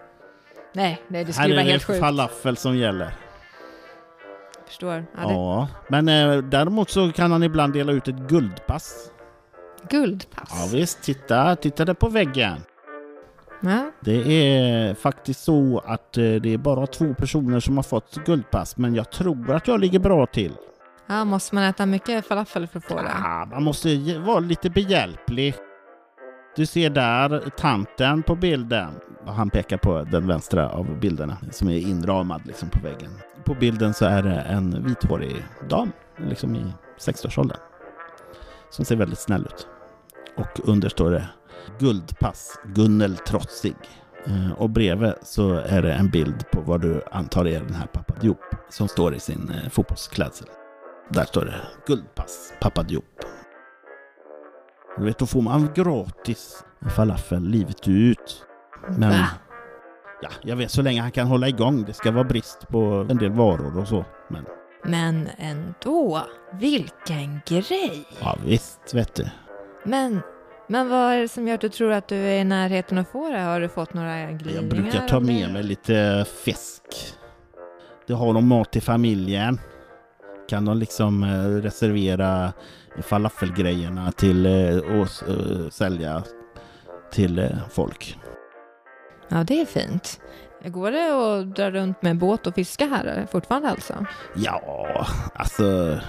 [0.74, 2.00] Nej, nej det Här skulle vara är det helt sjukt.
[2.00, 3.14] falafel som gäller.
[4.68, 5.06] Förstår.
[5.16, 9.12] Ja, Ja, det, men eh, däremot så kan han ibland dela ut ett guldpass.
[9.90, 10.50] Guldpass.
[10.52, 12.56] Ja visst, titta, titta där på väggen.
[13.62, 18.16] Ja, Det är faktiskt så att eh, det är bara två personer som har fått
[18.26, 20.54] guldpass, men jag tror att jag ligger bra till.
[21.08, 23.12] ja, måste man äta mycket falafel för att få det?
[23.24, 25.56] Ah, man måste vara lite behjälplig.
[26.56, 28.94] Du ser där tanten på bilden.
[29.26, 33.12] Han pekar på den vänstra av bilderna som är inramad liksom på väggen.
[33.44, 37.58] På bilden så är det en vithårig dam, liksom i 60-årsåldern.
[38.70, 39.68] Som ser väldigt snäll ut.
[40.38, 41.30] och under står det
[41.80, 43.76] Guldpass Gunnel Trotsig.
[44.26, 47.88] Eh, och bredvid så är det en bild på vad du antar är den här
[47.88, 50.48] Pappa Diop som står i sin eh, fotbollsklädsel.
[51.10, 51.56] Där står det
[51.88, 53.06] Guldpass Pappa Diop.
[54.98, 58.46] Du vet, då får man gratis falafel livet ut.
[58.90, 59.26] Men Va?
[60.22, 61.84] ja, jag vet så länge han kan hålla igång.
[61.84, 64.06] Det ska vara brist på en del varor och så.
[64.30, 64.46] Men
[64.84, 66.22] Men ändå,
[66.60, 68.06] vilken grej!
[68.22, 69.26] ja, visst vet du.
[69.84, 70.22] Men,
[70.68, 73.08] men vad är det som gör att du tror att du är i närheten att
[73.08, 73.40] få det?
[73.40, 74.62] Har du fått några glidningar?
[74.62, 76.82] Jag brukar ta med mig lite fisk.
[78.08, 79.60] Det har de mat till familjen.
[80.50, 82.54] Kan de liksom eh, reservera
[83.02, 86.24] falafelgrejerna till eh, och s- eh, sälja
[87.12, 88.18] till eh, folk.
[89.28, 90.20] Ja, det är fint.
[90.66, 91.08] Går det
[91.40, 94.06] att dra runt med båt och fiska här fortfarande alltså?
[94.36, 96.00] Ja, alltså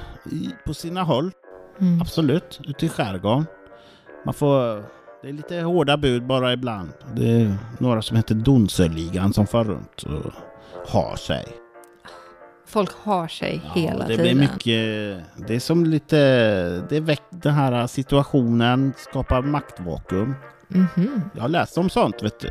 [0.67, 1.31] på sina håll
[1.81, 2.01] Mm.
[2.01, 2.61] absolut.
[2.65, 3.47] Ute i skärgården.
[4.25, 4.85] Man får...
[5.23, 6.93] Det är lite hårda bud bara ibland.
[7.15, 10.33] Det är några som heter Donsöligan som far runt och
[10.89, 11.45] har sig.
[12.67, 14.23] Folk har sig Ja, hela det tiden.
[14.23, 15.25] blir mycket...
[15.49, 16.17] Det är som lite...
[16.89, 20.35] Det väck, den här situationen skapar maktvakuum.
[20.69, 21.23] Mhm.
[21.35, 22.51] Jag har läst om sånt, vet du.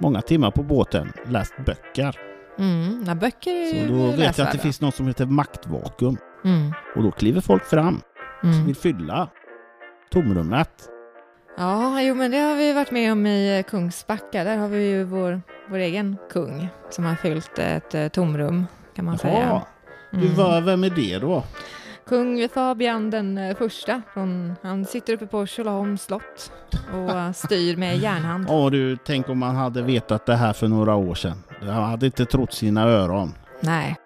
[0.00, 1.12] Många timmar på båten.
[1.28, 2.16] Läst böcker.
[2.58, 3.04] Mm.
[3.06, 6.16] Ja, böcker är Så då vet jag att det finns något som heter maktvakuum.
[6.44, 6.72] Mm.
[6.96, 8.00] Och då kliver folk fram
[8.40, 8.66] som Mm.
[8.66, 9.28] vill fylla
[10.12, 10.88] tomrummet.
[11.56, 14.44] Ja, jo men det har vi varit med om i eh, Kungsbacka.
[14.44, 19.04] Där har vi ju vår, vår egen kung som har fyllt ett eh, tomrum kan
[19.04, 19.62] man Jaha, säga.
[20.10, 20.34] du, Mm.
[20.34, 21.44] vad, vem är det då?
[22.06, 24.02] Kung Fabian den eh, första.
[24.14, 26.52] Från, han sitter uppe på Tjolöholms slott
[26.94, 28.46] och eh, styr med järnhand.
[28.48, 31.42] Ja du, tänk om man hade vetat det här för några år sedan.
[31.60, 33.34] Jag hade inte trott sina öron.
[33.60, 33.96] Nej.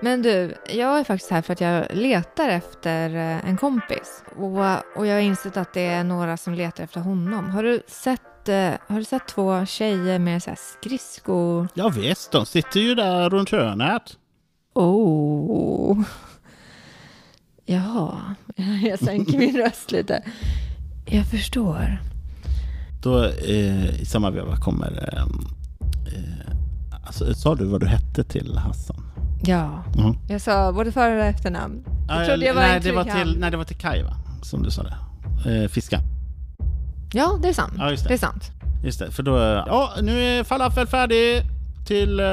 [0.00, 4.22] Men du, jag är faktiskt här för att jag letar efter eh, en kompis.
[4.36, 7.50] Och, och jag har insett att det är några som letar efter honom.
[7.50, 8.20] Har du sett,
[8.86, 11.68] har du sett två tjejer med så här skridskor?
[11.74, 14.16] Ja, visst, de sitter ju där runt hörnet.
[14.74, 15.98] Oh.
[17.66, 18.34] Jaha,
[18.82, 20.22] jag sänker min röst lite.
[21.06, 21.98] Jag förstår.
[23.02, 25.08] Då eh, i samma veva kommer...
[25.12, 26.52] Eh, eh,
[27.06, 29.02] alltså, sa du vad du hette till Hassan?
[29.44, 30.16] Ja, Mhm.
[30.28, 31.84] jag sa både för och efternamn.
[32.08, 34.16] Jag trodde jag var nej, det var till, nej, det var till Kaj va?
[34.42, 34.96] Som du sa det.
[35.62, 36.00] Eh, fiska.
[37.12, 37.74] Ja, det är sant.
[37.78, 38.08] Ja, just det.
[38.08, 38.50] det är sant.
[38.84, 39.38] Just det, för då...
[39.66, 41.42] Ja, nu är falafel färdig
[41.86, 42.26] till eh,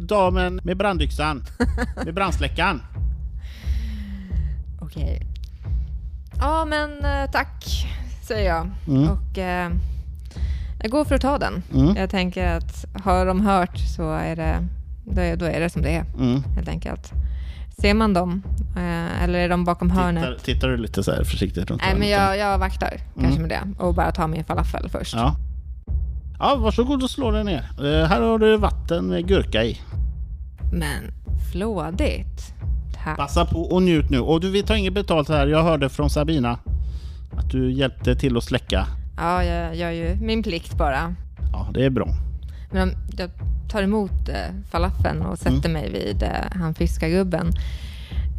[0.00, 1.44] damen med brandyxan.
[2.04, 2.82] med brandsläckaren.
[4.88, 5.22] Okej.
[6.38, 7.86] Ja, men eh, tack,
[8.22, 8.70] säger jag.
[8.88, 9.08] Mm.
[9.10, 9.70] Och eh,
[10.82, 11.62] jag går för att ta den.
[11.74, 11.96] Mm.
[11.96, 14.66] Jag tänker att har de hört så är det,
[15.04, 16.42] då är, då är det som det är, Mm.
[16.54, 17.12] helt enkelt.
[17.80, 18.42] Ser man dem,
[18.76, 20.24] eh, eller är de bakom hörnet?
[20.24, 23.48] Tittar, tittar du lite så här försiktigt runt Nej, men jag, jag vaktar kanske med
[23.50, 25.14] det och bara tar min falafel först.
[25.14, 25.36] Ja.
[26.38, 27.70] Ja, varsågod och slå den ner.
[27.78, 29.80] Eh, här har du vatten med gurka i.
[30.72, 31.12] Men
[31.52, 32.54] flådigt.
[33.04, 33.16] Tack.
[33.16, 34.20] Passa på och njut nu.
[34.20, 35.46] Och du, vi tar inget betalt här.
[35.46, 36.58] Jag hörde från Sabina
[37.36, 38.86] att du hjälpte till att släcka.
[39.16, 41.14] Ja, jag gör ju min plikt bara.
[41.52, 42.08] Ja, det är bra.
[42.72, 43.30] Men jag
[43.68, 47.52] tar emot eh, falafeln och sätter mig vid eh, han fiskargubben.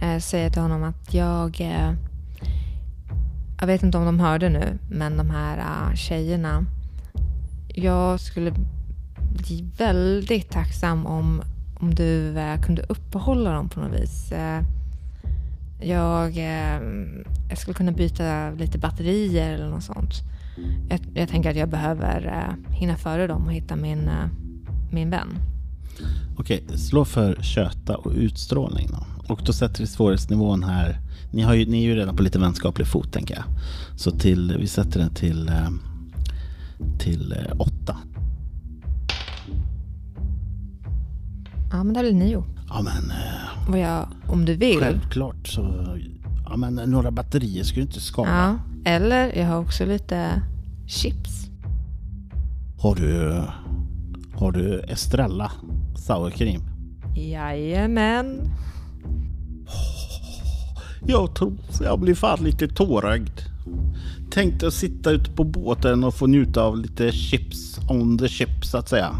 [0.02, 1.62] Eh, säger till honom att jag...
[3.60, 6.66] Jag vet inte om de hörde nu, men de här tjejerna.
[7.68, 8.54] Jag skulle
[9.34, 11.42] bli väldigt tacksam om,
[11.80, 14.32] om du eh, kunde uppehålla dem på något vis.
[14.32, 14.64] Eh,
[15.82, 16.82] jag, eh,
[17.50, 20.14] jag skulle kunna byta lite batterier eller något sånt.
[20.90, 24.10] Jag, jag tänker att jag behöver hinna före dem och hitta min,
[24.92, 25.28] min vän.
[26.38, 29.34] Okej, slå för köta och utstrålning då.
[29.34, 31.00] Och då sätter vi svårighetsnivån här.
[31.32, 33.44] Ni, har ju, ni är ju redan på lite vänskaplig fot tänker jag.
[34.00, 35.52] Så till, vi sätter den till,
[37.00, 37.98] till åtta.
[41.72, 42.44] Ja, men det blir nio.
[42.70, 44.80] Ja men eh, Och jag, om du vill.
[44.80, 45.86] självklart så...
[46.50, 48.30] Ja men några batterier skulle inte skada.
[48.30, 50.42] Ja, eller jag har också lite
[50.88, 51.50] chips.
[52.82, 53.42] Har du...
[54.36, 55.52] Har du Estrella
[55.96, 56.62] sour cream?
[57.16, 58.50] Jajamän.
[61.08, 63.40] Jag tror jag blir fan lite tårögd.
[64.32, 68.66] Tänkte att sitta ute på båten och få njuta av lite chips on the chip
[68.66, 69.16] så att säga.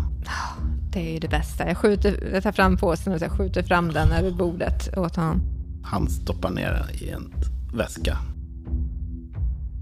[0.92, 1.68] Det är ju det bästa.
[1.68, 5.16] Jag, skjuter, jag tar fram påsen och så jag skjuter fram den över bordet åt
[5.16, 5.42] honom.
[5.84, 7.34] Han stoppar ner den i en
[7.74, 8.18] väska.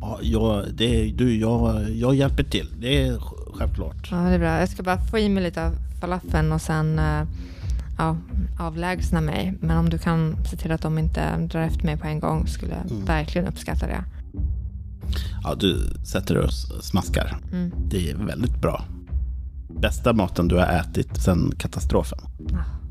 [0.02, 2.68] Ja, jag, det, du, jag, jag hjälper till.
[2.80, 3.20] Det är
[3.54, 4.08] självklart.
[4.12, 4.60] Ja, det är bra.
[4.60, 7.24] Jag ska bara få i mig lite av falafeln och sen eh,
[7.98, 8.18] ja,
[8.60, 9.54] avlägsna mig.
[9.60, 12.48] Men om du kan se till att de inte drar efter mig på en gång
[12.48, 14.04] skulle jag verkligen uppskatta det.
[15.44, 17.38] Ja, du sätter dig och smaskar.
[17.52, 17.72] Mm.
[17.90, 18.86] Det är väldigt bra.
[19.70, 22.20] Bästa maten du har ätit sedan katastrofen.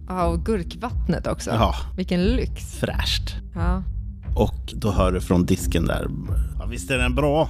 [0.08, 1.50] Ja, och gurkvattnet också.
[1.50, 2.74] Ja, Vilken lyx.
[2.74, 3.34] fräscht.
[3.54, 3.82] Ja.
[4.36, 6.06] Och då hör du från disken där.
[6.58, 7.48] Ja, visst är den bra?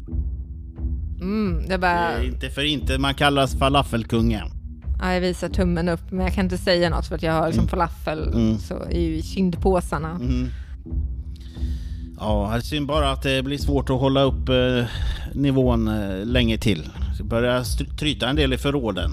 [1.20, 2.12] Mm, jag Det bara...
[2.12, 4.46] är inte för inte man kallas falafelkungen.
[5.00, 7.46] Ja, jag visar tummen upp, men jag kan inte säga något för att jag har
[7.46, 7.68] liksom Mm.
[7.70, 8.58] falafel Mm.
[8.58, 10.10] så i kindpåsarna.
[10.10, 10.48] Mm.
[12.18, 14.84] Ja, det är synd bara att det blir svårt att hålla upp eh,
[15.34, 16.88] nivån eh, länge till.
[17.18, 19.10] Det börjar tryta en del i förråden.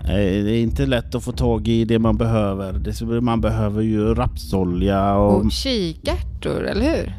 [0.00, 2.72] Eh, Det är inte lätt att få tag i det man behöver.
[2.72, 5.44] Det, man behöver ju rapsolja och...
[5.44, 7.14] Och kikärtor, eller hur?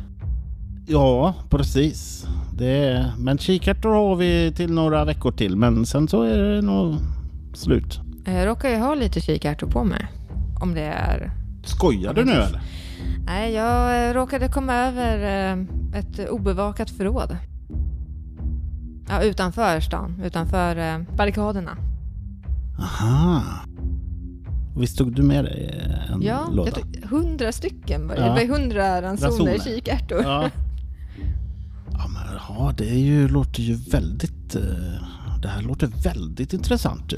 [0.87, 2.27] Ja, precis.
[2.57, 3.11] Det är...
[3.17, 5.55] Men kikärtor har vi till några veckor till.
[5.55, 6.95] Men sen så är det nog
[7.53, 7.99] slut.
[8.25, 10.05] Jag råkar ju ha lite kikärtor på mig.
[10.61, 11.31] Om det är...
[11.63, 12.61] Skojar du nu eller?
[13.25, 15.19] Nej, jag råkade komma över
[15.53, 15.57] eh,
[15.99, 17.37] ett obevakat förråd.
[19.09, 20.21] Ja, utanför stan.
[20.23, 21.77] Utanför eh, barrikaderna.
[22.79, 23.41] Aha.
[24.77, 26.69] Visst tog du med dig eh, en Ja, låda?
[26.69, 28.07] jag tog hundra stycken.
[28.07, 28.15] det.
[28.15, 28.21] Ja.
[28.23, 30.21] Det var hundra ransoner kikärtor.
[30.23, 30.49] Ja.
[31.91, 34.55] Ja, men ja, det är ju, låter ju väldigt...
[34.55, 34.61] eh,
[35.41, 37.11] Det här låter väldigt intressant.
[37.11, 37.17] Ja.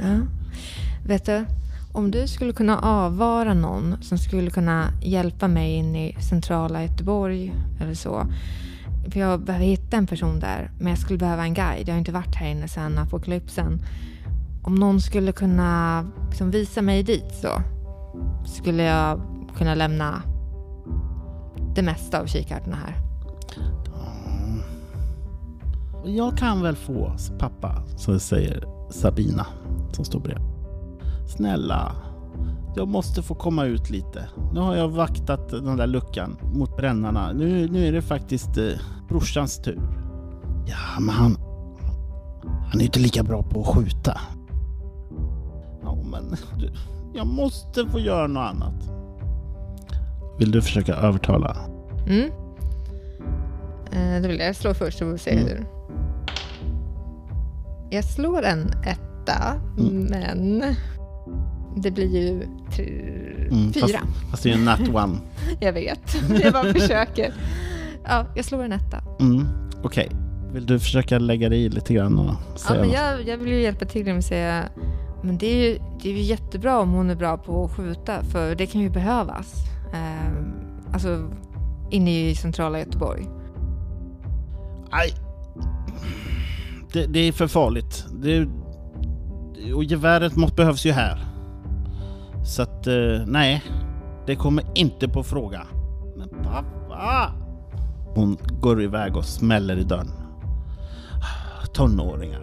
[1.06, 1.46] Vet du,
[1.94, 7.54] om du skulle kunna avvara någon som skulle kunna hjälpa mig in i centrala Göteborg
[7.82, 8.28] eller så.
[9.12, 11.88] För jag behöver hitta en person där, men jag skulle behöva en guide.
[11.88, 13.82] Jag har inte varit här inne sedan apokalypsen.
[14.64, 17.62] Om någon skulle kunna liksom visa mig dit så
[18.46, 19.22] skulle jag
[19.58, 20.22] kunna lämna
[21.76, 22.96] det mesta av kikarterna här.
[26.06, 29.46] Jag kan väl få pappa, så säger Sabina
[29.92, 30.48] som står bredvid.
[31.28, 31.96] Snälla,
[32.78, 34.30] jag måste få komma ut lite.
[34.54, 37.32] Nu har jag vaktat den där luckan mot brännarna.
[37.34, 38.64] Nu, nu är det faktiskt eh,
[39.10, 39.80] brorsans tur.
[40.68, 41.38] Ja, men han...
[42.72, 44.20] Han är inte lika bra på att skjuta.
[45.84, 46.72] Ja, men du,
[47.14, 48.90] jag måste få göra något annat.
[50.40, 51.58] Vill du försöka övertala?
[52.08, 52.32] Mm.
[53.92, 55.48] Eh, det vill jag slå först så får vi se Mm.
[55.48, 55.66] hur.
[57.90, 60.04] Jag slår en etta, Mm.
[60.04, 60.64] men
[61.82, 62.86] det blir ju tre,
[63.52, 63.88] Mm, fyra.
[63.88, 65.18] Fast, fast det är en nat one.
[65.60, 67.34] Jag vet, jag bara försöker.
[68.04, 69.02] Ja, jag slår en etta.
[69.20, 69.48] Mm,
[69.84, 70.10] Okej.
[70.54, 72.98] Vill du försöka lägga dig i lite grann och Ja, säga men något?
[72.98, 74.64] jag, jag vill ju hjälpa till genom att säga
[75.24, 78.24] men det är, ju, det är ju jättebra om hon är bra på att skjuta
[78.24, 79.54] för det kan ju behövas.
[79.94, 80.34] Eh,
[80.94, 81.30] alltså
[81.92, 83.28] inne i centrala Göteborg.
[84.92, 85.14] Aj!
[86.94, 88.06] Det, det är för farligt.
[88.12, 88.48] Det,
[89.74, 91.26] och geväret behövs ju här.
[92.48, 92.94] Så att, eh,
[93.26, 93.64] nej.
[94.26, 95.62] Det kommer inte på fråga.
[96.18, 97.32] Men pappa!
[98.16, 100.12] Hon går iväg och smäller i dörren.
[101.74, 102.42] Tonåringar.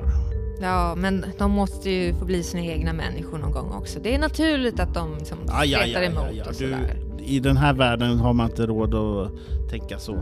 [0.60, 3.98] Ja, men de måste ju få bli sina egna människor någon gång också.
[4.02, 6.40] Det är naturligt att de liksom Aj, aj, aj, emot aj, aj.
[6.40, 6.96] och Du, sådär.
[7.18, 9.30] I den här världen har man inte råd att
[9.70, 10.16] tänka så.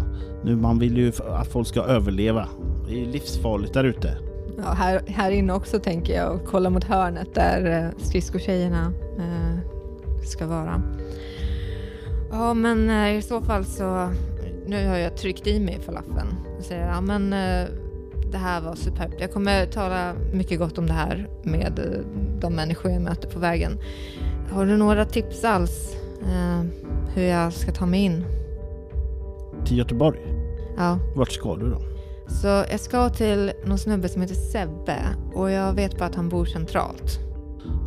[0.44, 2.48] Nu, man vill ju att folk ska överleva.
[2.88, 4.16] Det är livsfarligt där ute.
[4.58, 9.51] Ja, här, här inne också tänker jag kolla mot hörnet där eh, skridskotjejerna eh,
[10.28, 10.82] ska vara.
[12.30, 14.12] Ja, men eh, i så fall så...
[14.66, 17.68] Nu har jag tryckt i mig falafeln och säger ja men eh,
[18.32, 19.14] det här var superbt.
[19.20, 22.00] Jag kommer tala mycket gott om det här med eh,
[22.40, 23.78] de människor jag möter på vägen.
[24.50, 26.62] Har du några tips alls eh,
[27.14, 28.24] hur jag ska ta mig in?
[29.66, 30.20] Till Göteborg.
[30.76, 31.82] Ja, Vart ska du då?
[32.28, 34.98] Så jag ska till någon snubbe som heter Sebbe
[35.34, 37.18] och jag vet bara att han bor centralt.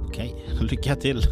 [0.08, 1.22] Okej, lycka till.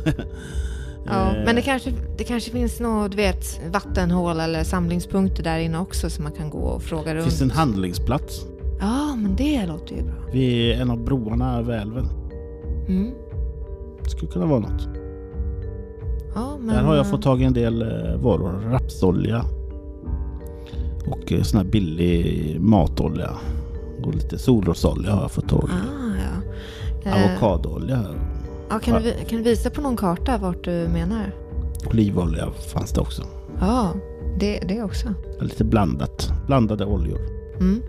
[1.06, 5.60] Ja, Eh, men det kanske, det kanske finns något, du vet, vattenhål eller samlingspunkter där
[5.60, 7.24] inne också som man kan gå och fråga runt.
[7.24, 8.46] finns en handlingsplats
[8.80, 10.14] Ja, men det låter ju bra.
[10.32, 12.08] vid en av broarna över älven.
[12.88, 13.12] Mm.
[14.08, 14.88] Skulle kunna vara något.
[16.36, 16.76] Ja, men...
[16.76, 18.52] Där har jag fått tag i en del eh, varor.
[18.72, 19.46] Rapsolja.
[21.08, 23.30] Och eh, sån här billig matolja.
[24.04, 25.74] Och lite solrosolja har jag fått tag i.
[25.74, 26.16] Ah,
[27.04, 27.12] ja.
[27.12, 28.06] Avokadoolja.
[28.74, 31.36] Ja, kan, du, kan du visa på någon karta vart du menar?
[31.90, 33.24] Olivolja fanns det också.
[33.60, 33.94] Ja,
[34.40, 35.14] det, det också.
[35.40, 36.32] Lite blandat.
[36.48, 37.20] Blandade oljor.
[37.60, 37.82] Mm.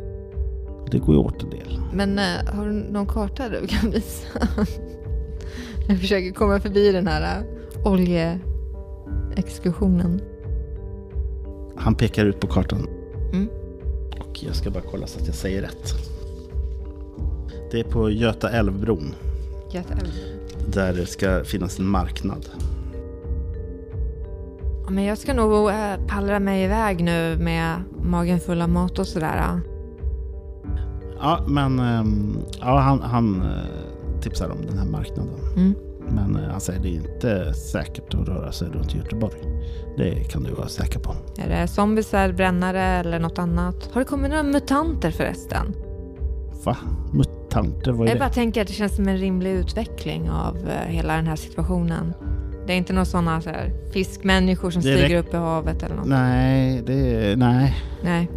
[0.91, 1.81] Det går ju åt en del.
[1.93, 4.27] Men eh, har du någon karta du kan visa?
[5.89, 7.47] jag försöker komma förbi den här uh,
[7.87, 10.21] oljeexkursionen.
[11.77, 12.89] Han pekar ut på kartan.
[13.33, 13.49] Mm.
[14.21, 15.95] Och jag ska bara kolla så att jag säger rätt.
[17.71, 19.15] Det är på Göta älvbron.
[19.73, 20.34] Göta älv.
[20.67, 22.49] Där det ska finnas en marknad.
[24.89, 29.07] Men jag ska nog uh, pallra mig iväg nu med magen full av mat och
[29.07, 29.61] sådär.
[31.21, 35.35] Ja, men ehm, ja, han, han eh, tipsar om den här marknaden.
[35.57, 35.75] Mm.
[36.09, 39.41] Men eh, han säger det är inte säkert att röra sig runt Göteborg.
[39.97, 41.15] Det kan du vara säker på.
[41.39, 43.89] Är det zombisar, brännare eller något annat?
[43.93, 45.75] Har det kommit några mutanter förresten?
[46.65, 46.77] Va?
[47.63, 47.93] Mutanter?
[47.93, 48.21] Vad är Jag det?
[48.21, 52.13] bara tänker att det känns som en rimlig utveckling av eh, hela den här situationen.
[52.67, 55.97] Det är inte några sådana så här, fiskmänniskor som Det stiger upp i havet eller
[55.97, 56.07] något?
[56.07, 58.29] Nej, det, nej, Nej.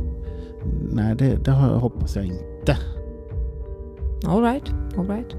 [0.92, 2.78] nej det, det hoppas jag inte.
[4.28, 5.36] All right, all right.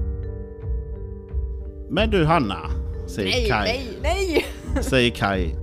[1.89, 2.57] Men du Hanna,
[3.07, 3.63] säger Kai.
[3.67, 4.45] nej, nej!
[4.83, 5.55] Säger Kai.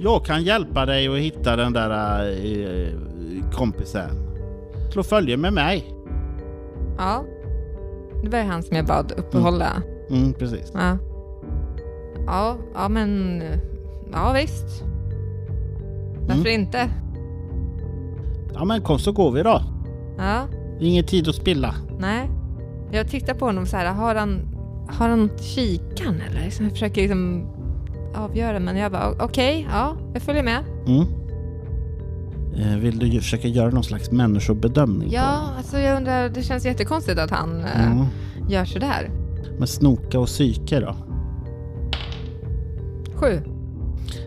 [0.00, 2.88] Jag kan hjälpa dig att hitta den där eh,
[3.52, 4.10] kompisen.
[4.92, 5.91] Slå följe med mig.
[6.98, 7.24] Ja.
[8.22, 9.82] Det var ju han som jag bad uppehålla.
[10.10, 10.70] Mm, precis.
[10.74, 10.96] Ja.
[12.26, 13.42] Ja, ja men...
[14.12, 14.84] Ja visst.
[16.20, 16.60] Varför Mm.
[16.60, 16.88] inte?
[18.54, 19.62] Ja men kom så går vi då.
[20.18, 20.42] Ja,
[20.80, 21.74] Ingen tid att spilla.
[21.98, 22.30] nej.
[22.94, 24.40] Jag tittar på honom så här, har han,
[24.88, 26.50] har han kikan eller?
[26.50, 27.46] Så jag försöker liksom
[28.14, 30.58] avgöra, men jag bara okej, ja, jag följer med.
[30.86, 31.04] Mm.
[32.58, 35.10] Eh, Vill du försöka göra någon slags människobedömning?
[35.12, 38.06] Ja, alltså jag undrar, det känns jättekonstigt att han eh, Mm.
[38.48, 39.10] gör sådär.
[39.58, 40.96] Men snoka och psyke då?
[43.14, 43.40] Sju.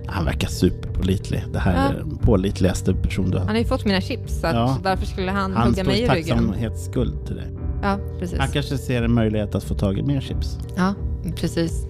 [0.08, 1.44] Han verkar superpålitlig.
[1.54, 1.80] Det här Ja.
[1.90, 3.54] är den pålitligaste person du Han har.
[3.54, 4.78] har ju fått mina chips, så Ja.
[4.84, 6.38] varför skulle han, Han hugga står mig i i ryggen?
[6.38, 7.48] tacksamhetsskuld till dig.
[7.82, 8.40] Ja, precis.
[8.40, 10.60] Han kanske ser en möjlighet att få tag i mer chips.
[10.76, 10.94] Ja,
[11.36, 11.86] precis.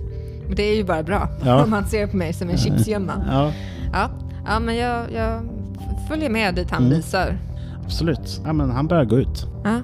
[0.56, 1.64] Det är ju bara bra Ja.
[1.64, 3.14] om han ser på mig som en chipsgömma.
[3.32, 3.52] Ja,
[3.94, 4.10] Ja,
[4.46, 5.42] ja men jag, jag
[6.08, 6.96] följer med dit han Mm.
[6.98, 7.38] visar.
[7.86, 8.42] absolut.
[8.46, 9.48] Ja, men han börjar gå ut.
[9.64, 9.80] Ja.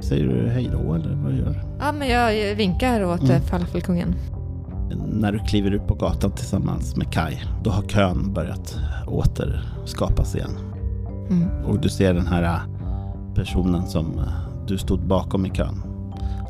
[0.00, 1.58] Säger du hej då eller vad gör du?
[1.80, 3.30] ja, men jag vinkar åt Mm.
[3.30, 3.42] mm.
[3.42, 4.14] falafelkungen.
[5.12, 10.50] När du kliver ut på gatan tillsammans med Kai, då har kön börjat återskapas igen.
[11.30, 11.48] Mm.
[11.66, 14.24] Och du ser den här äh, personen som äh,
[14.66, 15.82] du stod bakom i kön.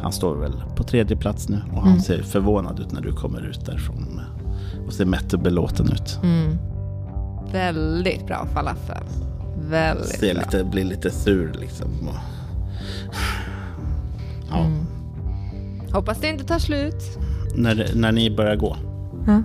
[0.03, 2.01] Han står väl på tredje plats nu och han Mm.
[2.01, 4.21] ser förvånad ut när du kommer ut därifrån.
[4.87, 6.21] Och ser mätt och belåten ut.
[6.23, 6.57] Mm.
[7.53, 9.03] Väldigt bra falafel.
[9.71, 10.43] Väldigt Ser bra.
[10.43, 11.89] lite, blir lite sur liksom.
[14.51, 14.87] Ja, Mm.
[15.93, 17.19] Hoppas det inte tar slut.
[17.55, 18.77] när, när ni börjar gå,
[19.27, 19.43] Ja,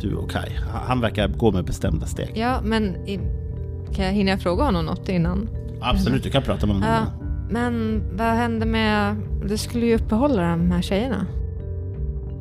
[0.00, 0.50] du och Kai.
[0.86, 2.32] Han verkar gå med bestämda steg.
[2.34, 3.20] ja men i,
[3.94, 5.48] kan jag hinna fråga honom något innan?
[5.80, 6.90] Absolut, du kan prata med honom.
[6.90, 7.04] Ja,
[7.50, 9.16] men vad hände med...
[9.46, 11.26] Du skulle ju uppehålla de här tjejerna.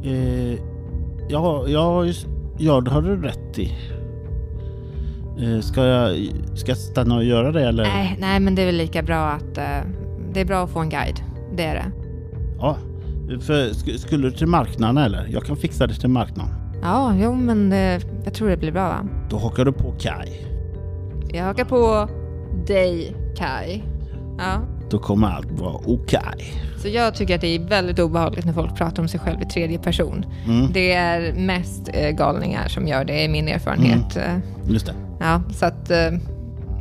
[0.03, 0.53] Eh,
[1.29, 2.05] ja, ja,
[2.57, 3.71] ja, det har du rätt i.
[5.41, 6.15] Eh, ska, jag,
[6.55, 7.83] ska jag stanna och göra det eller?
[7.83, 9.57] Nej, nej, men det är väl lika bra att...
[9.57, 9.63] eh,
[10.33, 11.19] det är bra att få en guide.
[11.57, 11.91] Det är det.
[12.59, 12.77] Ja,
[13.41, 15.27] för, sk- skulle du till marknaden eller?
[15.29, 16.53] Jag kan fixa det till marknaden.
[16.81, 19.07] Ja, jo, men det, jag tror det blir bra va?
[19.29, 20.29] Då hakar du på Kai.
[21.33, 22.09] Jag hakar på
[22.67, 23.83] dig, Kai.
[24.37, 24.59] Ja.
[24.89, 26.53] Då kommer allt vara okej.
[26.77, 29.45] Så jag tycker att det är väldigt obehagligt när folk pratar om sig själv i
[29.45, 30.25] tredje person.
[30.47, 34.17] Mm, Det är mest eh, galningar som gör det, i min erfarenhet.
[34.17, 34.37] Eh,
[34.69, 34.93] just det.
[35.19, 35.91] Ja, så att...
[35.91, 36.11] Eh,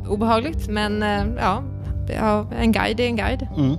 [0.07, 1.63] obehagligt, men eh, ja.
[2.59, 3.47] En guide är en guide.
[3.57, 3.75] Mm.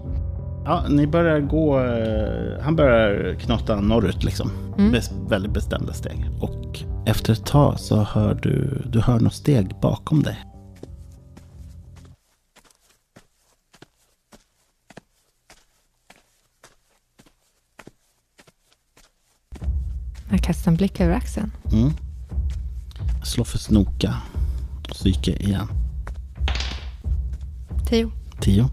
[0.65, 1.81] Ja, ni börjar gå...
[1.81, 4.51] Eh, han börjar knata norrut liksom.
[4.79, 4.95] Mm.
[4.95, 6.31] Bes- väldigt bestämda steg.
[6.41, 10.45] Och efter ett tag så hör du, du hör något steg bakom dig.
[20.31, 21.53] Jag kastar en blick över axeln.
[21.73, 21.91] Mm.
[23.25, 24.15] Slå för snoka.
[24.89, 25.67] Psyke igen.
[27.89, 28.11] Tio.
[28.41, 28.71] Tio.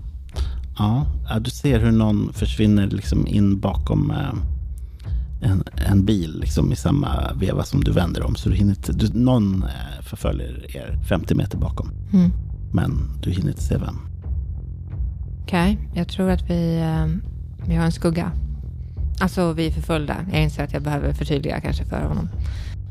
[0.77, 4.33] Ja, ja, du ser hur någon försvinner liksom in bakom eh,
[5.41, 8.35] en, en bil liksom i samma veva som du vänder om.
[8.35, 11.91] Så du hinner inte, du, någon eh, förföljer er 50 meter bakom.
[12.13, 12.31] Mm.
[12.73, 13.99] Men du hinner inte se vem.
[15.43, 16.81] Okej, jag tror att vi,
[17.67, 18.31] vi har en skugga.
[19.19, 20.15] Alltså, vi är förföljda.
[20.31, 22.29] Jag inser att jag behöver förtydliga kanske för honom.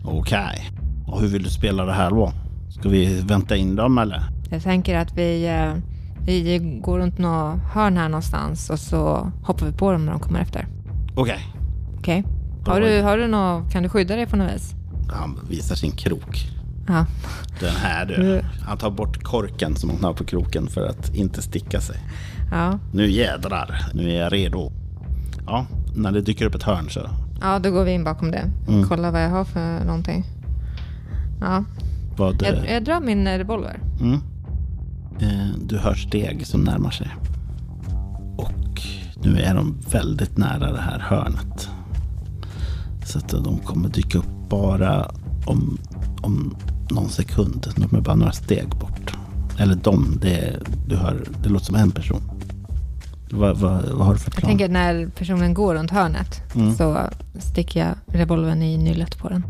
[0.05, 0.71] Okej.
[1.07, 2.33] Och hur vill du spela det här då?
[2.85, 4.23] Ska vi vänta in dem eller?
[4.51, 5.73] Jag tänker att vi, eh,
[6.27, 10.21] vi går runt något hörn här någonstans och så hoppar vi på dem när de
[10.21, 10.67] kommer efter.
[11.15, 11.39] Okej.
[11.99, 12.25] Okej?
[12.67, 14.75] Har du, har du något, kan du skydda dig på något vis?
[15.09, 16.49] Han visar sin krok.
[16.89, 17.07] Ja.
[17.61, 18.41] Den här du.
[18.67, 21.97] Han tar bort korken som han har på kroken för att inte sticka sig.
[22.53, 24.73] Ja, Nu jädrar, nu är jag redo.
[25.47, 25.67] Ja,
[25.97, 27.01] när det dyker upp ett hörn så.
[27.41, 28.51] ja då går vi in bakom det.
[28.69, 28.89] Mm.
[28.89, 30.25] Kolla vad jag har för någonting.
[31.41, 31.65] Ja,
[32.17, 33.81] Vad, jag, eh, jag drar min revolver.
[34.01, 34.21] mm.
[35.21, 37.09] eh, du hör steg som närmar sig.
[38.37, 38.83] Och
[39.23, 41.69] nu är de väldigt nära det här hörnet.
[43.05, 45.11] Så att de kommer dyka upp bara
[45.47, 45.79] om,
[46.23, 46.57] om
[46.91, 47.67] någon sekund.
[47.77, 49.15] De är bara några steg bort.
[49.59, 50.57] Eller de, det,
[50.89, 52.23] du hör, det låter som en person.
[53.31, 54.51] Vad, vad, vad har du för plan?
[54.51, 56.75] Jag tänker när personen går runt hörnet Mm.
[56.75, 56.99] så
[57.39, 59.45] sticker jag revolvern i nyllet på den.